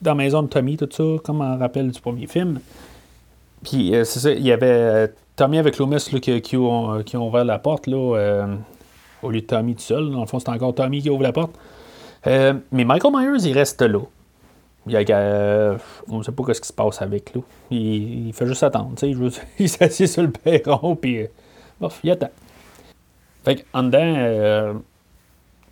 [0.01, 2.59] dans la maison de Tommy, tout ça, comme on rappelle du premier film.
[3.63, 7.17] Puis, euh, c'est ça, il y avait euh, Tommy avec Loomis qui, qui, ont, qui
[7.17, 8.47] ont ouvert la porte, là,
[9.25, 10.11] au lieu de Tommy tout seul.
[10.11, 11.51] Dans le fond, c'est encore Tommy qui ouvre la porte.
[12.25, 13.99] mais Michael Myers, il reste là.
[14.87, 15.75] Il a,
[16.07, 17.41] on ne sait pas ce qui se passe avec lui.
[17.71, 18.91] Il, il fait juste attendre.
[19.59, 21.25] il s'assied sur le perron, puis
[21.79, 22.29] bof, il attend.
[23.43, 24.81] Fait qu'en dedans,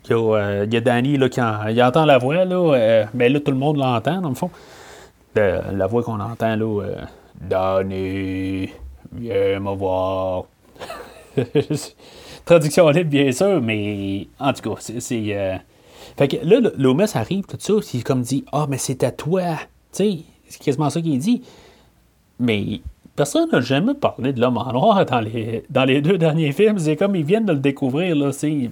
[0.09, 1.39] il y, a, Danny là, qui
[1.69, 4.49] il entend la voix, là, mais là, tout le monde l'entend, dans le fond.
[5.35, 6.81] la voix qu'on entend, là,
[7.39, 8.69] Danny,
[9.11, 10.45] viens me voir.
[12.45, 15.61] Traduction libre, bien sûr, mais en tout cas, c'est.
[16.17, 19.41] Fait que là, Loomis arrive, tout ça, il comme dit Ah, mais c'est à toi.
[19.93, 21.41] Tu sais, c'est quasiment ça qu'il dit.
[22.39, 22.81] Mais
[23.15, 26.79] personne n'a jamais parlé de l'homme en noir dans les, dans les deux derniers films.
[26.79, 28.15] C'est comme ils viennent de le découvrir.
[28.15, 28.69] Là, ils,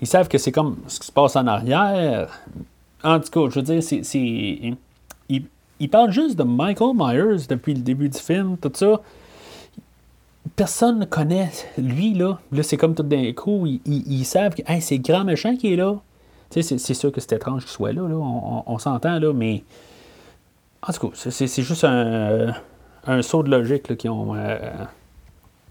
[0.00, 2.40] ils savent que c'est comme ce qui se passe en arrière.
[3.02, 4.02] En tout cas, je veux dire, c'est.
[4.14, 4.76] Il,
[5.78, 9.00] il, parle juste de Michael Myers depuis le début du film, tout ça.
[10.56, 12.38] Personne ne connaît lui, là.
[12.52, 15.76] Là, c'est comme tout d'un coup, ils, savent que c'est le grand méchant qui est
[15.76, 15.96] là.
[16.50, 18.02] C'est sûr que c'est étrange qu'il soit là.
[18.02, 19.62] On, s'entend, là, mais.
[20.82, 22.54] En tout cas, c'est juste un
[23.06, 24.58] un saut de logique qui, ont, euh,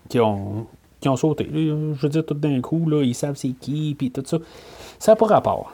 [0.08, 0.68] qui, ont,
[1.00, 1.48] qui ont sauté.
[1.52, 4.38] je veux dire, tout d'un coup, là, ils savent c'est qui, puis tout ça.
[4.98, 5.74] Ça n'a pas rapport.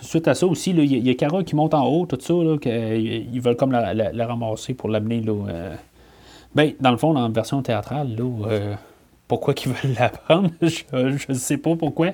[0.00, 3.40] Suite à ça aussi, il y, a Cara qui monte en haut, tout ça, qu'ils
[3.40, 5.20] veulent comme la, ramasser pour l'amener.
[5.22, 5.32] là.
[5.48, 5.76] Euh,
[6.54, 8.74] ben, dans le fond, dans la version théâtrale, là, euh,
[9.28, 10.84] pourquoi qu'ils veulent la prendre, je
[11.28, 12.10] ne sais pas pourquoi.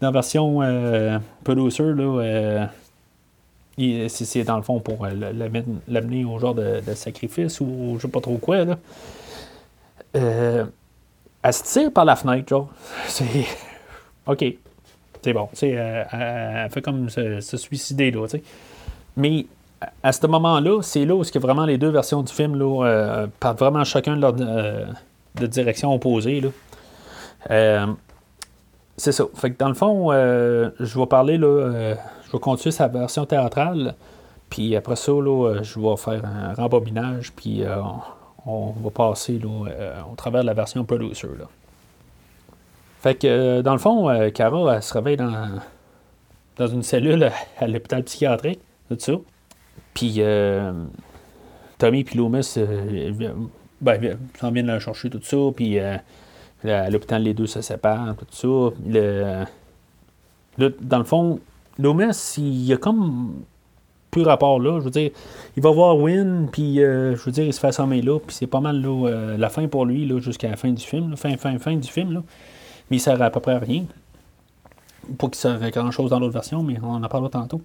[0.00, 2.68] Dans la version euh, producer, là,
[4.08, 5.10] c'est dans le fond pour euh,
[5.88, 8.64] l'amener au genre de, sacrifice ou je sais pas trop quoi.
[8.64, 8.78] Là.
[10.16, 10.64] Euh,
[11.42, 12.70] elle se tire par la fenêtre, genre.
[13.06, 13.46] C'est.
[14.26, 14.44] OK.
[15.22, 15.48] C'est bon.
[15.62, 18.26] Euh, elle, fait comme se, suicider, là,
[19.16, 19.46] Mais
[20.02, 23.26] à ce moment-là, c'est là où que vraiment les deux versions du film là, euh,
[23.40, 26.40] partent vraiment chacun de leur de direction opposée.
[26.40, 27.86] Là.
[28.96, 29.24] c'est ça.
[29.34, 31.94] Fait que dans le fond, je vais parler là,
[32.34, 33.94] vais continuer sa version théâtrale.
[34.50, 37.76] Puis après ça, là, je vais faire un rembobinage, puis euh,
[38.46, 41.28] on, va passer là, euh, au travers de la version producer.
[41.38, 41.46] Là.
[43.00, 45.60] Fait que, euh, dans le fond, Cara, se réveille dans,
[46.56, 49.12] dans une cellule à l'hôpital psychiatrique, tout ça?
[49.94, 50.20] Puis
[51.78, 52.58] Tommy et Loomis
[53.80, 55.36] ben, s'en viennent la chercher, tout ça.
[55.54, 56.02] Puis à
[56.90, 58.74] l'hôpital, les deux se séparent, tout ça.
[60.58, 61.40] Le, dans le fond,
[61.78, 63.44] Loomis, il y a comme
[64.14, 64.78] plus rapport là.
[64.78, 65.10] Je veux dire,
[65.56, 68.34] il va voir Win, puis euh, je veux dire, il se fait assommer là, puis
[68.34, 71.58] c'est pas mal euh, la fin pour lui jusqu'à la fin du film, fin, fin,
[71.58, 72.12] fin du film.
[72.12, 72.22] Là.
[72.90, 73.84] Mais il sert à peu près à rien.
[75.18, 77.60] Pas qu'il sert à grand chose dans l'autre version, mais on en parlera tantôt.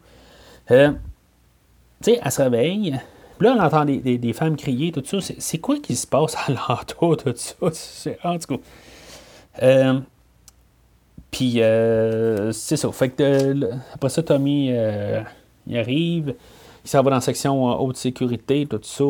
[1.99, 2.99] Euh, tu sais, elle se réveille.
[3.37, 5.17] Puis là, on entend des, des, femmes crier, tout ça.
[5.37, 8.11] C'est quoi qui se passe à l'entour tout ça?
[8.23, 8.63] En tout cas.
[9.63, 9.99] Euh,
[11.31, 12.91] puis, euh, c'est ça.
[12.91, 15.21] Fait que, euh, après ça, Tommy, euh,
[15.73, 16.35] arrive.
[16.83, 19.03] Il s'en va dans la section haute sécurité, tout ça.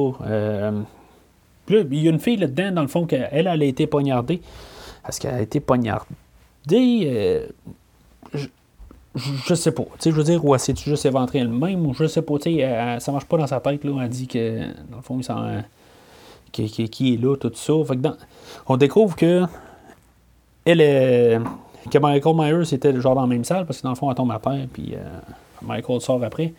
[1.65, 3.87] puis là, il y a une fille là-dedans, dans le fond, qu'elle, elle a été
[3.87, 4.41] poignardée.
[5.07, 7.47] Est-ce qu'elle a été poignardée?
[9.15, 9.83] Je, sais pas.
[9.83, 12.37] Tu sais, je veux dire, ou elle s'est juste éventrée elle-même, ou je sais pas.
[12.37, 13.91] Tu sais, ça marche pas dans sa tête, là.
[14.03, 15.61] Elle dit que, dans le fond, il s'en.
[16.51, 17.73] Qui, est là, tout ça.
[17.87, 18.07] Fait que
[18.67, 19.43] on découvre que
[20.65, 21.39] elle est
[21.89, 24.15] que Michael Myers était genre dans la même salle, parce que dans le fond, elle
[24.15, 25.03] tombe à terre, puis euh,
[25.61, 26.53] Michael sort après.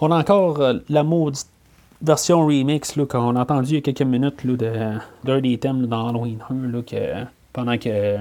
[0.00, 1.46] On a encore euh, la maudite
[2.00, 4.72] version remix qu'on a entendu il y a quelques minutes là, de
[5.24, 8.16] Dirty Theme dans Halloween 1, là, que, pendant que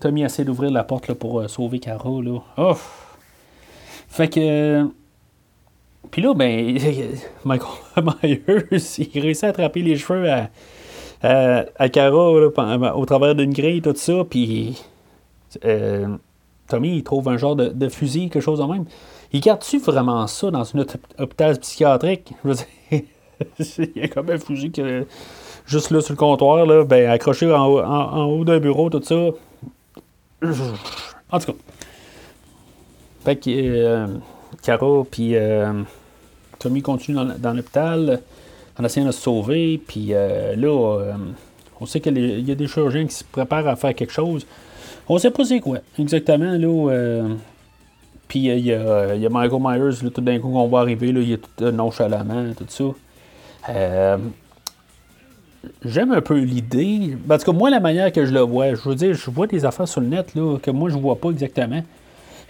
[0.00, 2.10] Tommy essaie d'ouvrir la porte là, pour sauver Cara.
[2.22, 2.74] Là.
[4.08, 4.86] Fait que.
[6.10, 6.76] Puis là, ben,
[7.44, 7.70] Michael
[8.22, 8.42] Myers,
[9.14, 10.48] il réussit à attraper les cheveux à,
[11.22, 12.30] à, Cara
[12.96, 14.82] au travers d'une grille, tout ça, puis
[15.64, 16.08] euh,
[16.68, 18.84] Tommy, il trouve un genre de, fusil, quelque chose de même.
[19.32, 20.84] Il garde-tu vraiment ça dans une
[21.18, 22.32] hôpital psychiatrique?
[22.44, 23.02] Je veux dire,
[23.94, 25.06] il y a comme un fusil qui est
[25.66, 29.30] juste là sur le comptoir, là, ben, accroché en, haut, d'un bureau, tout ça.
[30.42, 31.58] En tout cas.
[33.24, 34.06] Fait que euh,
[34.62, 35.82] Cara puis euh,
[36.58, 38.20] Tommy continue dans, l'hôpital
[38.78, 39.80] en essayant de se sauver.
[39.86, 41.14] Puis là,
[41.80, 44.46] on sait qu'il y a des chirurgiens qui se préparent à faire quelque chose.
[45.12, 46.52] On sait pas c'est quoi exactement.
[46.52, 46.92] là.
[46.92, 47.34] Euh,
[48.28, 48.56] puis euh,
[49.16, 51.38] il y, a Michael Myers, là, tout d'un coup qu'on va arriver, là, il est
[51.38, 54.16] tout euh, nonchalamment, tout ça.
[55.84, 57.16] J'aime un peu l'idée.
[57.28, 59.64] Parce que moi, la manière que je le vois, je veux dire, je vois des
[59.64, 61.82] affaires sur le net là, que moi, je vois pas exactement.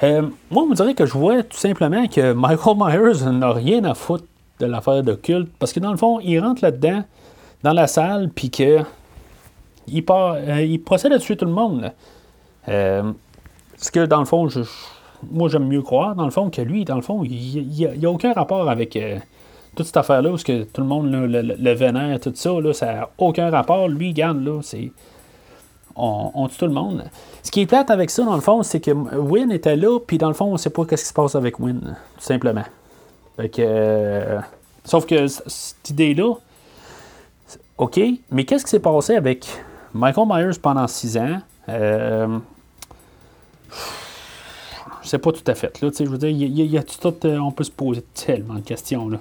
[0.02, 3.94] moi, on me dirait que je vois tout simplement que Michael Myers n'a rien à
[3.94, 4.24] foutre
[4.60, 5.50] de l'affaire de culte.
[5.58, 7.02] Parce que dans le fond, il rentre là-dedans,
[7.62, 8.80] dans la salle, puis que.
[9.88, 11.80] Il, part, il procède à tuer tout le monde.
[11.80, 11.92] Là.
[12.68, 13.12] Euh,
[13.92, 14.60] que, dans le fond, je,
[15.30, 18.10] moi, j'aime mieux croire, dans le fond, que lui, dans le fond, il n'y a,
[18.10, 19.18] aucun rapport avec euh,
[19.74, 22.86] toute cette affaire-là, parce que tout le monde le, le, vénère, tout ça, là, ça
[22.86, 23.88] n'a aucun rapport.
[23.88, 24.92] Lui, garde, là, c'est.
[25.96, 27.04] on, tue tout le monde.
[27.42, 30.18] Ce qui est plate avec ça, dans le fond, c'est que Win était là, puis
[30.18, 32.64] dans le fond, on sait pas ce qui se passe avec Win, tout simplement.
[33.36, 34.40] Fait que, euh,
[34.84, 36.34] sauf que cette idée-là,
[37.78, 37.98] OK,
[38.30, 39.46] mais qu'est-ce qui s'est passé avec
[39.94, 41.38] Michael Myers pendant six ans?
[41.68, 42.38] Euh,
[45.02, 45.80] je sais pas tout à fait.
[45.80, 48.60] Là, je veux dire, il y, a tout, euh, on peut se poser tellement de
[48.60, 49.08] questions.
[49.08, 49.18] Là.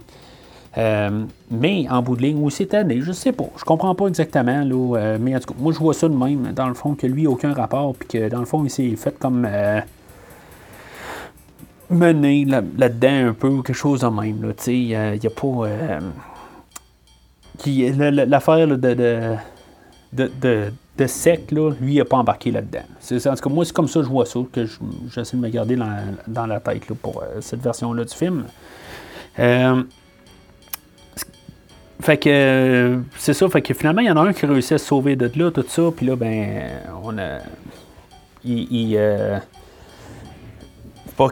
[0.80, 3.50] Euh, mais en bout de ligne, où c'est année, je sais pas.
[3.58, 4.64] Je comprends pas exactement.
[4.64, 6.96] Là, euh, mais en tout cas, moi, je vois ça de même, dans le fond,
[6.96, 9.82] que lui, aucun rapport, puis que dans le fond, il s'est fait comme euh,
[11.90, 14.54] mener là-dedans un peu, ou quelque chose de même.
[14.68, 15.70] Il n'y a, pas.
[18.26, 19.36] L'affaire de, de,
[20.14, 22.84] de, de, sec, là, lui, il n'a pas embarqué là-dedans.
[23.12, 24.66] En tout cas, moi, c'est comme ça que je vois ça, que
[25.14, 28.46] j'essaie de me garder dans, dans la tête là, pour cette version-là du film.
[32.02, 34.78] Fait que c'est ça, fait que finalement, il y en a un qui réussit à
[34.78, 36.62] se sauver de là, tout ça, puis là, ben,
[37.04, 37.40] on a.
[38.46, 38.96] Il.
[38.96, 39.38] Euh,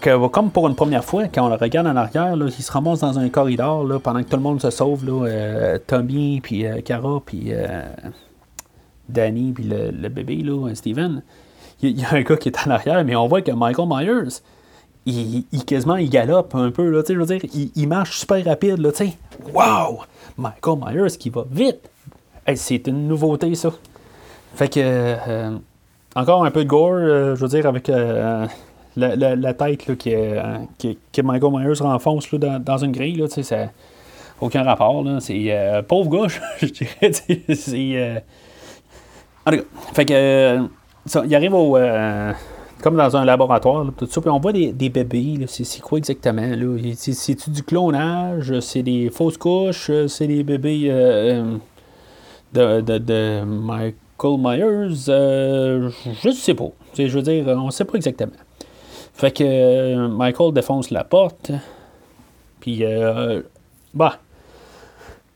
[0.01, 2.69] que, comme pour une première fois, quand on le regarde en arrière, là, il se
[2.69, 5.05] ramasse dans un corridor là, pendant que tout le monde se sauve.
[5.05, 7.53] Là, euh, Tommy, puis euh, Cara, puis
[9.07, 11.23] Danny, puis le, bébé, là, Steven.
[11.81, 14.41] Il y, a un gars qui est en arrière, mais on voit que Michael Myers,
[15.05, 17.41] il, quasiment il galope un peu, là, je veux dire,
[17.75, 18.89] il, marche super rapide, là.
[19.53, 20.01] Wow!
[20.37, 21.89] Michael Myers qui va vite!
[22.55, 23.71] c'est une nouveauté, ça.
[24.55, 25.57] Fait que, euh,
[26.15, 28.47] encore un peu de gore, euh, je veux dire, avec euh,
[28.95, 33.69] la, tête là, qui, que Michael Myers renfonce là, dans, une grille, là, ça
[34.39, 35.19] aucun rapport, là.
[35.19, 37.11] C'est pauvre gauche, je dirais,
[37.53, 38.23] c'est...
[39.45, 39.63] En tout cas,
[39.93, 40.67] fait que,
[41.25, 41.77] il arrive au
[42.87, 44.21] comme dans un laboratoire, tout ça.
[44.21, 46.41] Puis on voit des, bébés, c'est quoi exactement?
[46.95, 48.57] C'est-tu du clonage?
[48.61, 49.91] C'est des fausses couches?
[50.07, 51.57] C'est des bébés euh,
[52.55, 55.09] euh, de, Michael Myers?
[55.09, 55.89] Euh,
[56.23, 56.69] je sais pas.
[56.97, 58.31] Je veux dire, on sait pas exactement.
[59.13, 61.51] Fait que Michael défonce la porte.
[62.61, 62.85] Puis,
[63.93, 64.15] bah,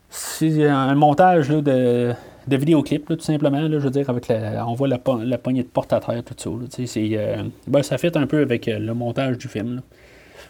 [0.08, 2.14] c'est un montage de
[2.46, 3.60] de vidéoclip, tout simplement.
[3.60, 4.30] Là, je veux dire, avec
[4.66, 6.50] on voit la, poignée de porte à terre, tout ça.
[6.96, 9.76] euh, ben, ça fait un peu avec euh, le montage du film.
[9.76, 9.82] Là.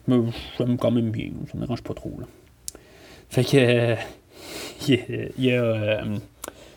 [0.08, 0.16] Mais
[0.58, 2.12] j'aime quand même bien, ça me dérange pas trop.
[2.18, 2.26] Là.
[3.28, 3.94] Fait que euh,
[4.88, 6.02] il y a,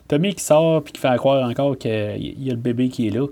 [0.07, 3.11] Tommy qui sort puis qui fait croire encore qu'il y a le bébé qui est
[3.11, 3.25] là.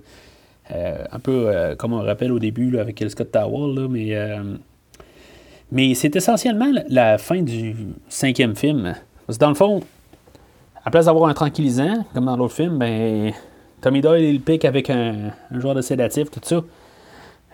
[0.72, 4.18] un peu comme on rappelle au début là, avec Scott Tower, là, mais,
[5.72, 7.76] mais c'est essentiellement la fin du
[8.10, 8.96] cinquième film.
[9.28, 9.84] Parce que dans le fond,
[10.86, 13.32] à place d'avoir un tranquillisant, comme dans l'autre film, ben,
[13.82, 16.62] Tommy Doyle, il pique avec un, un genre de sédatif, tout ça.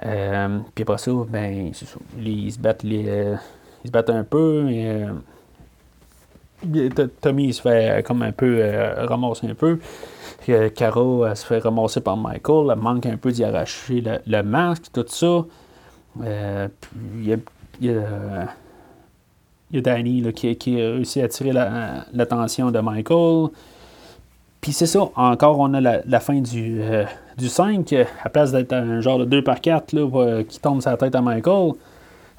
[0.06, 1.72] Euh, puis après ça, ben.
[2.18, 3.36] Ils, se battent, euh,
[3.84, 4.66] ils se battent un peu.
[4.70, 5.14] Euh,
[7.22, 8.62] Tommy, il se fait comme un peu
[8.98, 9.80] ramasser un peu.
[10.42, 12.72] Puis, Cara, elle se fait ramasser par Michael.
[12.72, 15.46] Elle manque un peu d'y arracher le, masque, tout ça.
[16.82, 17.38] puis,
[17.82, 18.56] y a
[19.72, 23.50] Danny qui, a réussi à attirer l'attention de Michael.
[24.62, 27.06] Puis c'est ça, encore on a la, fin du, euh,
[27.38, 27.94] du 5,
[28.24, 31.16] à place d'être un genre de 2 par 4 là, euh, qui tombe la tête
[31.16, 31.74] à Michael,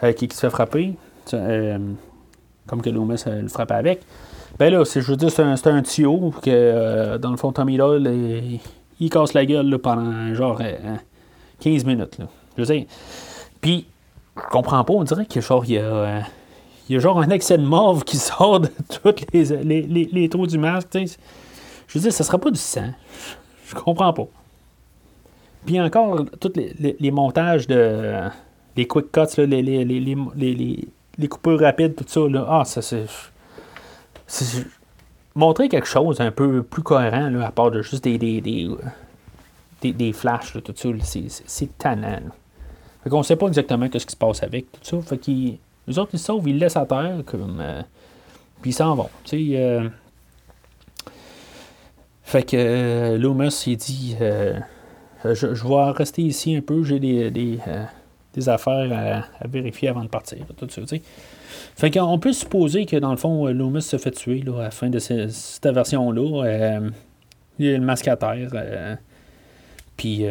[0.02, 0.96] euh, qui, se fait frapper,
[1.30, 4.02] comme que Loomis le frappe avec.
[4.58, 8.60] Ben là, je veux c'est un, tuyau que dans le fond, Tommy Doyle,
[9.00, 10.60] il, casse la gueule pendant genre
[11.60, 12.18] 15 minutes.
[12.18, 12.26] Là.
[12.58, 12.80] Je veux.
[13.62, 13.86] Puis,
[14.36, 16.22] je comprends pas, on dirait que genre, il y a
[16.90, 20.48] il y a genre un excès de mauve qui sort de tous les, les, trous
[20.48, 20.88] du masque.
[20.92, 21.06] Je
[21.94, 22.90] veux dire, ça sera pas du sang.
[23.68, 24.26] Je comprends pas.
[25.64, 28.28] Puis encore, tous les, montages de.
[28.76, 32.28] les quick cuts, les, les, coupures rapides, tout ça.
[32.28, 33.06] Là, ah, ça c'est.
[35.36, 39.92] Montrer quelque chose un peu plus cohérent, là, à part de juste des, des, des,
[39.92, 40.88] des, flashs, tout ça,
[41.46, 42.18] c'est tannant.
[43.04, 45.00] Fait qu'on sait pas exactement ce qui se passe avec tout ça.
[45.02, 45.58] Fait qu'il
[45.90, 47.82] les autres, ils sauvent, ils laissent à terre, comme, euh,
[48.62, 49.10] puis ils s'en vont.
[49.24, 49.88] Tu sais, euh.
[52.22, 54.16] fait que euh, Loomis, il dit
[55.24, 60.38] je, vais rester ici un peu, j'ai des, des, affaires à, vérifier avant de partir.
[60.56, 60.82] Tout ça.
[61.76, 64.70] Fait qu'on peut supposer que dans le fond, Loomis se fait tuer là, à la
[64.70, 66.80] fin de cette, version-là.
[67.58, 68.98] il y a le masque à terre.
[69.96, 70.24] puis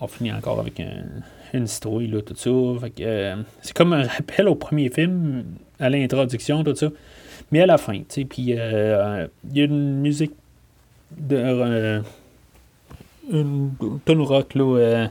[0.00, 1.04] on finit encore avec un,
[1.52, 2.50] une citrouille, là, tout ça.
[2.50, 5.44] Euh, c'est comme un rappel au premier film,
[5.78, 6.88] à l'introduction, tout ça.
[7.52, 8.24] Mais à la fin, tu sais.
[8.24, 10.32] Puis euh, il y a une musique
[11.16, 11.36] de.
[11.36, 12.00] Euh,
[13.30, 13.70] une
[14.04, 15.08] tonne rock, là,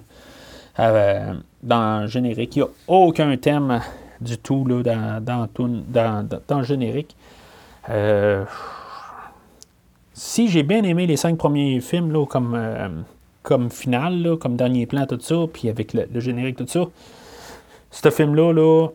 [0.77, 2.55] dans le générique.
[2.55, 3.81] Il n'y a aucun thème
[4.21, 5.47] du tout, là, dans, dans,
[5.87, 7.15] dans, dans le générique.
[10.13, 12.55] si j'ai bien aimé les cinq premiers films là, comme,
[13.43, 16.85] comme finale, comme dernier plan, tout ça, puis avec le, générique, tout ça,
[17.91, 18.87] ce film-là, là,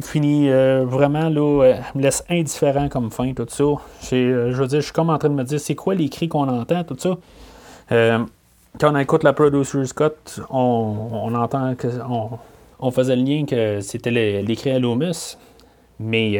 [0.00, 3.64] finit vraiment, là, me laisse indifférent comme fin, tout ça.
[4.12, 6.28] je veux dire, je suis comme en train de me dire, c'est quoi les cris
[6.28, 7.16] qu'on entend, tout ça?
[8.78, 11.88] quand on écoute la Producer's Cut, on, on entend que
[12.78, 15.36] on, faisait le lien que c'était les, cris à Loomis,
[15.98, 16.32] mais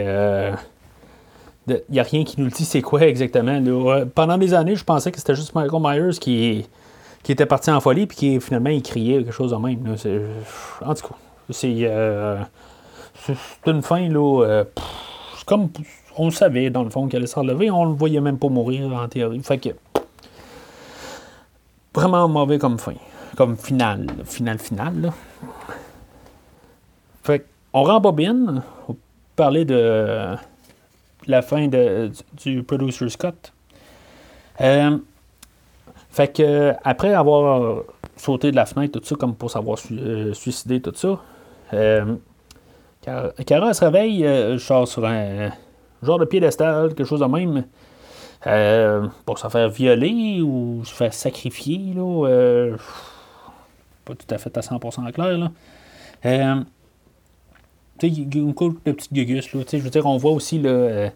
[1.68, 3.60] il n'y a rien qui nous le dit c'est quoi exactement.
[4.14, 6.66] Pendant des années, je pensais que c'était juste Michael Myers qui,
[7.22, 9.96] qui était parti en folie puis qui finalement il criait quelque chose de même.
[10.84, 11.14] En tout cas,
[11.64, 12.42] euh,
[13.14, 14.44] c'est une fin là.
[14.44, 14.64] Euh,
[15.46, 15.70] comme
[16.16, 19.08] on savait dans le fond qu'elle allait s'enlever, on le voyait même pas mourir en
[19.08, 19.42] théorie.
[19.42, 19.70] Fait que
[21.94, 22.94] vraiment mauvais comme fin,
[23.36, 25.00] comme finale, finale finale.
[25.00, 25.14] Là.
[27.22, 28.96] Fait on rembobine, on
[29.38, 30.34] parler de
[31.28, 32.10] la fin de,
[32.44, 33.52] du Producer's Cut.
[34.60, 34.98] Euh,
[36.10, 37.82] fait que après avoir
[38.16, 41.20] sauté de la fenêtre, tout ça, comme pour savoir euh, suicider, tout ça,
[41.74, 42.16] euh,
[43.06, 45.50] se réveille genre sur un
[46.02, 47.64] genre de piédestal, quelque chose de même,
[49.24, 52.76] pour se faire violer ou se faire sacrifier, là,
[54.04, 55.50] pas tout à fait à 100% clair, là
[58.06, 59.52] il y a une couple de petites gugus.
[59.52, 61.10] Là, je veux dire, on voit aussi, là, euh,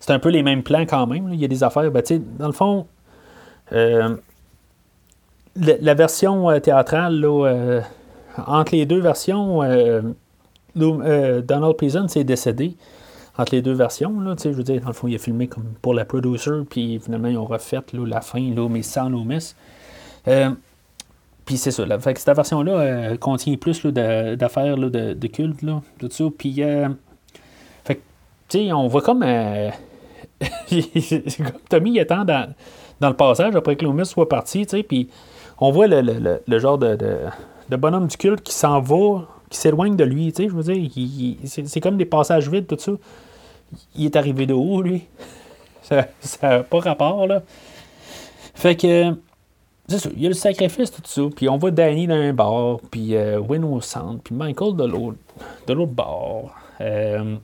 [0.00, 1.30] c'est un peu les mêmes plans quand même.
[1.32, 1.90] Il y a des affaires.
[1.90, 2.02] Ben,
[2.38, 2.86] dans le fond,
[3.72, 4.16] euh,
[5.56, 7.80] la, version euh, théâtrale, là,
[8.46, 9.60] entre les deux versions,
[10.74, 12.74] Donald Pleasant s'est décédé.
[13.36, 15.74] Entre les deux versions, là, je veux dire, dans le fond, il a filmé comme
[15.80, 19.54] pour la producer, puis finalement, ils ont refait la fin, là, mais sans nos miss.
[21.48, 21.98] Puis c'est ça.
[21.98, 25.60] Fait que cette version-là euh, contient plus d'affaires de, culte,
[25.98, 26.24] tout ça.
[26.36, 26.90] Puis, euh,
[27.84, 28.02] fait
[28.50, 29.22] que, on voit comme.
[29.22, 29.70] Euh,
[31.70, 32.52] Tommy il attend dans,
[33.00, 34.82] dans le passage après que Loomis soit parti, tu sais.
[34.82, 35.08] Puis,
[35.58, 39.58] on voit le, le, le genre de, de, bonhomme du culte qui s'en va, qui
[39.58, 40.48] s'éloigne de lui, tu sais.
[40.48, 42.92] Je veux dire, c'est comme des passages vides, tout ça.
[43.94, 45.04] Il est arrivé de haut, lui.
[45.82, 46.06] Ça
[46.42, 47.42] n'a pas rapport, là.
[48.54, 49.14] Fait que
[49.88, 51.22] c'est ça, il y a le sacrifice, tout ça.
[51.34, 55.16] Puis on voit Danny dans un bar, puis euh, au centre, puis Michael de l'autre,
[55.66, 56.54] de l'autre bar.
[56.82, 57.36] Euh,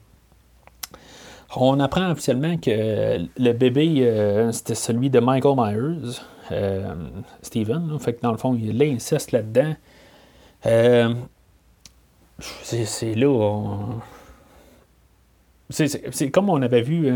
[1.55, 6.19] on apprend officiellement que le bébé, euh, c'était celui de Michael Myers,
[6.51, 6.93] euh,
[7.41, 7.97] Steven.
[7.99, 9.75] fait que dans le fond, il y a l'inceste là-dedans.
[12.63, 13.65] c'est, là.
[15.69, 17.09] C'est, comme on avait vu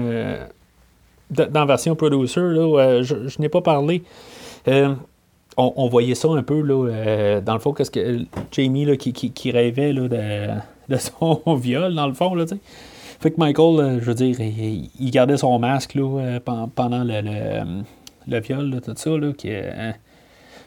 [1.29, 4.03] dans la version producer, là, je, n'ai pas parlé
[5.59, 8.19] on, voyait ça un peu, là, euh, dans le fond, qu'est-ce que
[8.51, 12.33] Jamie là, qui, qui, rêvait là, de, son viol, dans le fond.
[12.33, 12.45] Là,
[13.19, 16.39] fait que Michael, euh, je veux dire, il, gardait son masque là, euh,
[16.73, 19.09] pendant le, viol, tout ça.
[19.09, 19.49] Là, qui,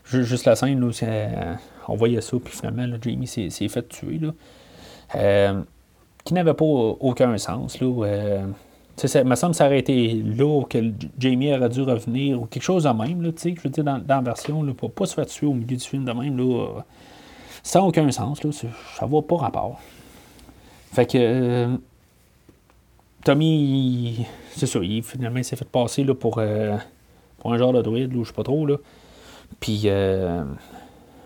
[0.05, 1.57] juste la scène, là,
[1.89, 4.21] on voyait ça, puis finalement, Jamie s'est fait tuer.
[4.21, 5.55] Là,
[6.25, 7.81] qui n'avait pas aucun sens.
[7.81, 8.45] Là,
[8.97, 10.79] ça me semble que ça aurait été là que
[11.19, 14.21] Jamie aurait dû revenir ou quelque chose de même, là, je veux dire, dans, la
[14.21, 16.83] version, là, pour pas se faire tuer au milieu du film de même, là,
[17.63, 19.81] ça n'a aucun sens, là, ça va pas rapport.
[20.93, 21.79] Fait que
[23.23, 26.77] euh, Tommy, c'est ça, il, finalement, il s'est fait passer là, pour, euh,
[27.39, 28.77] pour un genre de druide, ou je sais pas trop, là.
[29.61, 30.43] Puis, euh,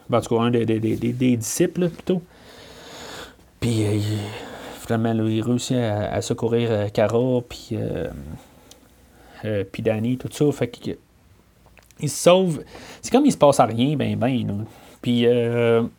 [0.09, 2.23] ben, en tout cas, un des, des, des, disciples, plutôt.
[3.61, 3.85] Puis,
[4.87, 8.09] finalement, il réussit à, secourir euh, Cara, puis, euh,
[9.45, 10.51] euh, puis Danny, tout ça.
[10.53, 10.97] Fait qu'il
[12.01, 12.63] il se sauve.
[13.03, 14.65] C'est comme il se passe à rien, ben, ben.
[15.03, 15.27] Puis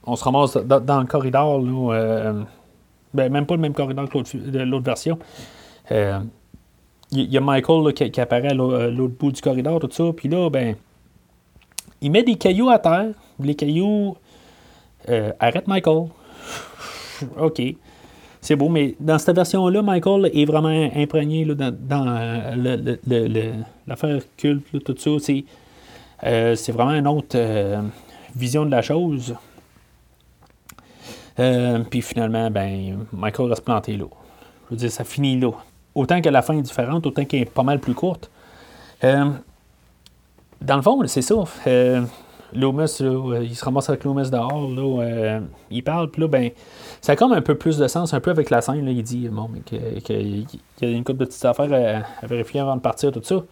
[0.05, 2.33] on se ramasse dans, le corridor, là,
[3.13, 4.17] ben, même pas le même corridor que
[4.63, 5.17] l'autre version.
[5.89, 10.11] Il y, a Michael qui, apparaît à l'autre bout du corridor, tout ça.
[10.15, 10.75] Puis là, ben,
[12.01, 13.11] il met des cailloux à terre.
[13.39, 14.15] Les cailloux
[15.39, 16.07] arrêtent Michael.
[17.39, 17.61] OK
[18.47, 21.75] c'est beau, mais dans cette version-là, Michael est vraiment imprégné dans,
[22.07, 23.53] euh,
[23.85, 25.11] l'affaire culte, tout ça.
[25.19, 25.43] C'est,
[26.23, 27.81] euh, vraiment une autre euh,
[28.35, 29.35] vision de la chose.
[31.35, 34.05] puis finalement, ben, Michael reste planté là.
[34.69, 35.51] Je veux dire, ça finit là.
[35.97, 38.29] Autant que la fin est différente, autant qu'elle est pas mal plus courte.
[39.01, 41.35] dans le fond, c'est ça.
[42.53, 42.99] Loomis,
[43.41, 45.39] il se ramasse avec Loomis dehors, là,
[45.71, 46.51] il parle, puis là, ben,
[47.01, 48.87] ça a comme un peu plus de sens, un peu avec la scène.
[48.87, 50.45] Il dit bon, qu'il
[50.81, 53.43] y a une couple de petites affaires à, vérifier avant de partir, tout ça.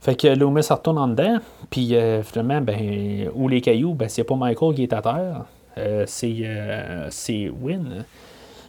[0.00, 1.38] Fait que Loomis retourne en dedans,
[1.70, 5.44] puis euh, finalement, ben, où les cailloux, ben, c'est pas Michael qui est à terre,
[5.78, 8.04] euh, euh, c'est, Win.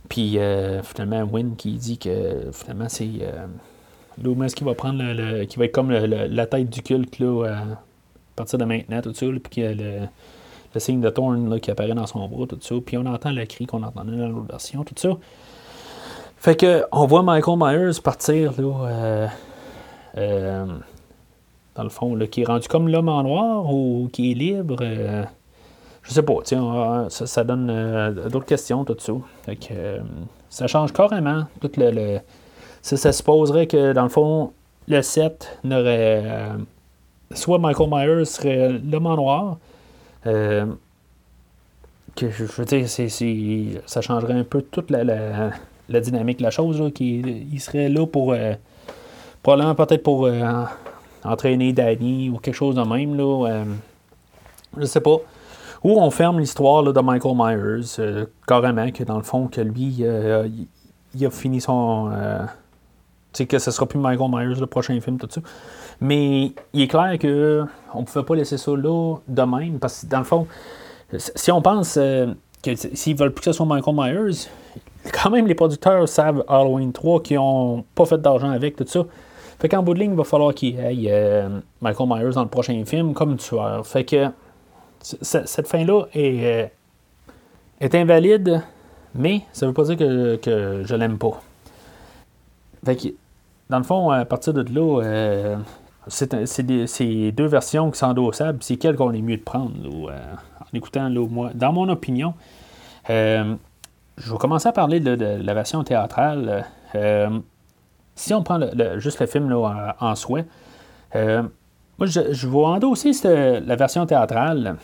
[0.10, 0.38] Puis
[0.84, 3.10] finalement, Win qui dit que finalement, c'est
[4.22, 7.78] Loomis qui va prendre le, qui va être comme la tête du culte là, à
[8.36, 11.94] partir de maintenant, tout ça, puis qu'il y a le, signe de Thorn qui apparaît
[11.94, 14.84] dans son bras, tout ça, puis on entend le cri qu'on entendait dans l'autre version,
[14.84, 15.10] tout ça.
[16.38, 19.30] Fait que on voit Michael Myers partir là,
[20.18, 20.66] euh,
[21.76, 24.78] dans le fond, là, qui est rendu comme l'homme en noir ou qui est libre.
[26.06, 26.36] Je sais pas,
[27.10, 29.14] ça, ça donne d'autres questions, tout ça.
[29.44, 30.00] Fait que,
[30.50, 31.44] ça change carrément
[31.78, 32.20] le
[32.82, 34.54] ça, supposerait que, dans le fond,
[34.88, 36.22] le 7 n'aurait.
[36.24, 36.58] Euh,
[37.34, 39.58] soit Michael Myers serait l'homme en noir.
[40.28, 40.68] Euh,
[42.16, 42.88] que je, veux dire,
[43.86, 46.80] ça changerait un peu toute la, la, dynamique de la chose.
[46.80, 48.34] Là, il serait là pour.
[48.34, 48.54] Euh,
[49.42, 50.30] probablement peut-être pour
[51.24, 53.16] entraîner Danny ou quelque chose de même.
[53.16, 53.66] Là,
[54.78, 55.18] je sais pas.
[55.86, 60.04] Ou on ferme l'histoire de Michael Myers, carrément, que dans le fond, que lui,
[61.14, 62.12] il a fini son
[63.36, 65.42] sais que ce sera plus Michael Myers le prochain film, tout ça.
[66.02, 67.64] Mais il est clair que
[67.94, 70.48] on ne pouvait pas laisser ça là de même, parce que dans le fond,
[71.18, 72.34] si on pense euh,
[72.64, 74.48] que s'ils veulent plus que ce soit Michael Myers,
[75.14, 79.02] quand même les producteurs savent Halloween 3 qui ont pas fait d'argent avec tout ça.
[79.60, 82.44] Fait qu'en bout de ligne, il va falloir qu'il y ait euh, Michael Myers dans
[82.44, 83.86] le prochain film comme tueur.
[83.88, 84.28] Fait que
[85.22, 86.68] cette fin-là est, euh,
[87.80, 88.64] est invalide,
[89.14, 91.42] mais ça veut pas dire que, que je l'aime pas.
[92.84, 93.08] Fait que
[93.70, 95.58] dans le fond, à partir de là, euh,
[96.08, 98.60] c'est deux versions qui s'endossables.
[98.62, 102.34] C'est quelle qu'on est mieux de prendre euh, en écoutant, là, moi, dans mon opinion.
[103.08, 106.66] Je vais commencer à parler de, la version théâtrale.
[108.16, 108.60] si on prend
[108.98, 110.42] juste le film là, en, soi,
[111.14, 114.78] moi, je, vais endosser la version théâtrale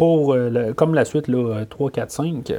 [0.00, 0.34] pour,
[0.76, 2.52] comme la suite là, 3, 4, 5.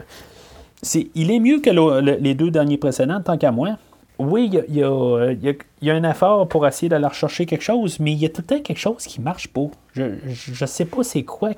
[1.16, 1.72] il est mieux que
[2.20, 3.78] les deux derniers précédents, tant qu'à moi
[4.20, 8.26] oui, il y, a, un effort pour essayer d'aller rechercher quelque chose, mais il y
[8.28, 9.66] a tout le temps quelque chose qui marche pas.
[9.94, 11.54] Je ne sais pas c'est quoi.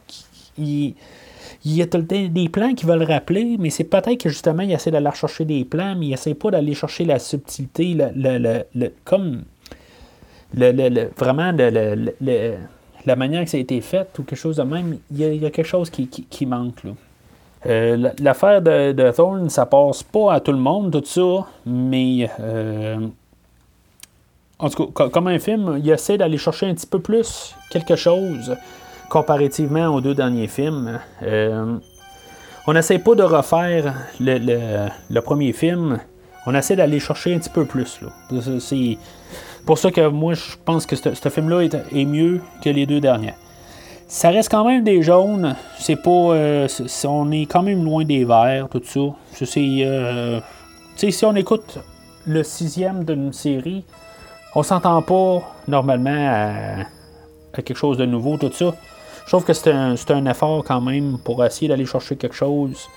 [0.57, 0.93] il,
[1.65, 4.63] y a tout le temps des plans qui veulent rappeler, mais c'est peut-être que justement,
[4.63, 8.63] il essaie d'aller rechercher des plans, mais il essaie pas d'aller chercher la subtilité, le,
[9.03, 9.43] comme
[11.17, 11.51] vraiment
[13.05, 14.97] la manière que ça a été fait ou quelque chose de même.
[15.11, 16.83] Il y a, quelque chose qui, manque.
[16.83, 16.91] Là.
[17.65, 22.97] Euh, l'affaire de, Thorne, ça passe pas à tout le monde, tout ça, mais euh,
[24.59, 27.95] en tout cas, comme un film, il essaie d'aller chercher un petit peu plus quelque
[27.95, 28.55] chose
[29.09, 30.99] comparativement aux deux derniers films.
[31.21, 31.77] Euh,
[32.67, 35.99] on n'essaie pas de refaire le, premier film,
[36.45, 37.99] on essaie d'aller chercher un petit peu plus.
[38.59, 38.97] C'est
[39.65, 43.33] pour ça que moi, je pense que ce film-là est mieux que les deux derniers.
[44.07, 45.55] Ça reste quand même des jaunes.
[45.79, 46.09] C'est pas.
[46.09, 46.67] Euh,
[47.05, 48.99] on est quand même loin des verts, tout ça.
[49.57, 50.39] Euh,
[50.95, 51.79] si on écoute
[52.27, 53.83] le sixième d'une série,
[54.55, 58.73] on s'entend pas normalement à, quelque chose de nouveau, tout ça.
[59.25, 62.87] Je trouve que c'est un, un, effort quand même pour essayer d'aller chercher quelque chose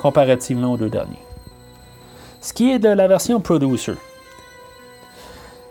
[0.00, 1.22] comparativement aux deux derniers.
[2.40, 3.94] Ce qui est de la version Producer.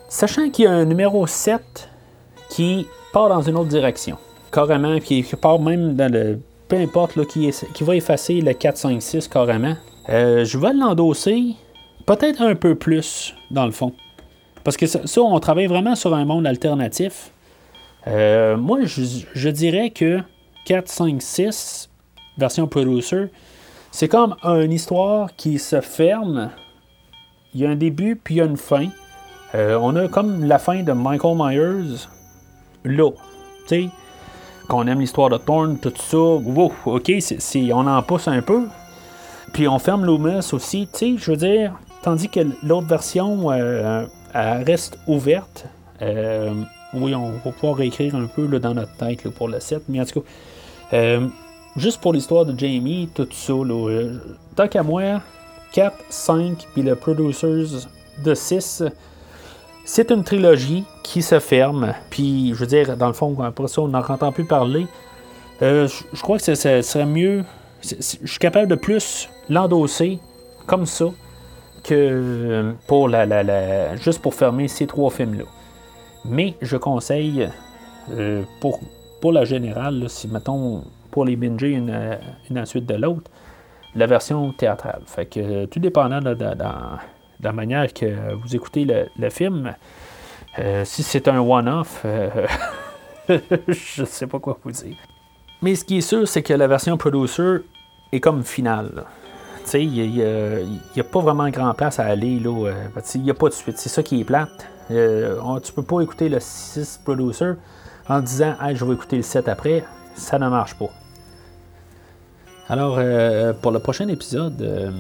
[0.10, 1.90] Sachant qu'il y a un numéro 7
[2.50, 4.18] qui part dans une autre direction
[4.52, 6.40] carrément, qui, part même dans le.
[6.68, 9.76] Peu importe, là, qui, qui va effacer le 4, 5, 6 carrément.
[10.10, 11.56] Euh, je vais l'endosser
[12.06, 13.94] peut-être un peu plus, dans le fond.
[14.66, 17.32] Parce que ça, on travaille vraiment sur un monde alternatif.
[18.08, 20.20] Euh, moi, je, dirais que
[20.66, 21.90] 4, 5, 6,
[22.38, 23.28] version producer,
[23.92, 26.50] c'est comme une histoire qui se ferme.
[27.54, 28.88] Il y a un début, puis il y a une fin.
[29.56, 32.08] Euh, on a comme la fin de Michael Myers
[32.84, 33.12] là.
[33.68, 33.90] Tu sais,
[34.68, 37.12] qu'on aime l'histoire de Thorn, tout ça, ok,
[37.74, 38.68] on en pousse un peu.
[39.54, 44.06] Puis on ferme Loomis aussi, tu sais, je veux dire, tandis que l'autre version euh,
[44.34, 45.66] reste ouverte.
[46.02, 46.54] Euh,
[46.94, 50.06] oui, on va pouvoir réécrire un peu dans notre tête pour le 7, mais en
[50.06, 50.28] tout cas,
[50.94, 51.28] euh,
[51.76, 53.54] juste pour l'histoire de Jamie, tout ça,
[54.56, 55.22] tant qu'à moi,
[55.74, 57.88] 4, 5, puis le Producers
[58.24, 58.84] de 6,
[59.88, 61.94] c'est une trilogie qui se ferme.
[62.10, 64.86] Puis, je veux dire, dans le fond, après ça, on n'en entend plus parler.
[65.62, 67.46] Euh, je crois que ce serait mieux.
[67.82, 70.20] Je suis capable de plus l'endosser
[70.66, 71.06] comme ça
[71.84, 75.46] que pour la, la, juste pour fermer ces trois films-là.
[76.26, 77.50] Mais je conseille
[78.12, 82.18] euh, pour, la générale, si mettons pour les binger une,
[82.50, 83.32] une suite de l'autre,
[83.96, 85.04] la version théâtrale.
[85.06, 86.36] Fait que tout dépendant de,
[87.40, 89.74] de la manière que vous écoutez le, film.
[90.60, 92.30] Euh, si c'est un one-off, euh,
[93.30, 94.96] je ne sais pas quoi vous dire.
[95.62, 97.58] Mais ce qui est sûr, c'est que la version producer
[98.12, 99.06] est comme finale.
[99.74, 102.40] il n'y a, pas vraiment grand place à aller.
[102.40, 102.74] Là,
[103.16, 103.78] il n'y a pas de suite.
[103.78, 104.68] C'est ça qui est plate.
[104.90, 107.54] On, tu peux pas écouter le 6 Producer
[108.08, 109.84] en disant je vais écouter le 7 après.
[110.16, 110.90] Ça ne marche pas.
[112.70, 113.00] Alors,
[113.62, 114.94] pour le prochain épisode,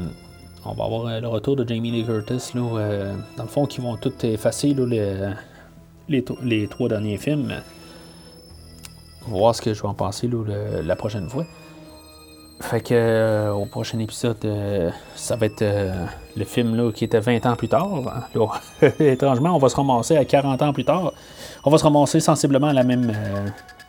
[0.67, 2.51] on va avoir le retour de Jamie Lee Curtis.
[2.53, 5.33] Là, dans le fond, qui vont tout effacer les,
[6.09, 7.53] les, trois derniers films.
[9.27, 10.29] On va voir ce que je vais en penser
[10.83, 11.45] la prochaine fois.
[12.59, 17.03] Fait que euh, au prochain épisode, euh, ça va être euh, le film là, qui
[17.03, 17.87] était 20 ans plus tard.
[18.99, 21.13] étrangement, on va se ramasser à 40 ans plus tard.
[21.63, 23.13] On va se ramasser sensiblement à la même,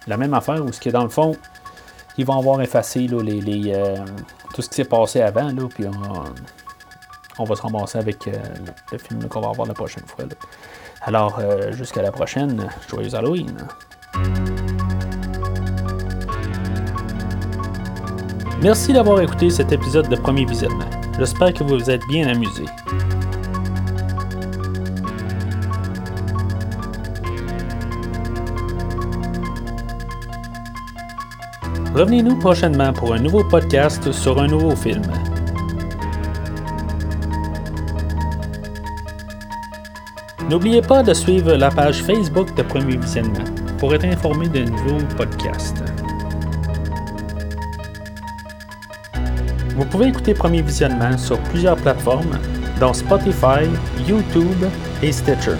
[0.06, 1.34] la même affaire où ce qui est dans le fond,
[2.18, 3.72] ils vont avoir effacé les,
[4.54, 6.24] tout ce qui s'est passé avant, là, puis on,
[7.44, 10.24] va se ramasser avec le film qu'on va avoir la prochaine fois.
[11.02, 11.40] Alors,
[11.72, 13.56] jusqu'à la prochaine, joyeux Halloween!
[18.60, 20.90] Merci d'avoir écouté cet épisode de Premier Visionnement.
[21.16, 22.64] J'espère que vous vous êtes bien amusé.
[31.94, 35.02] Revenez-nous prochainement pour un nouveau podcast sur un nouveau film.
[40.48, 43.44] N'oubliez pas de suivre la page Facebook de Premier Visionnement
[43.76, 45.84] pour être informé de nouveaux podcasts.
[49.76, 52.38] Vous pouvez écouter Premier Visionnement sur plusieurs plateformes,
[52.80, 53.68] dont Spotify,
[54.06, 54.64] YouTube
[55.02, 55.56] et Stitcher.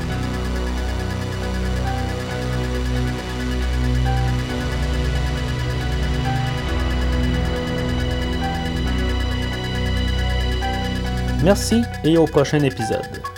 [11.45, 13.38] Merci et au prochain épisode.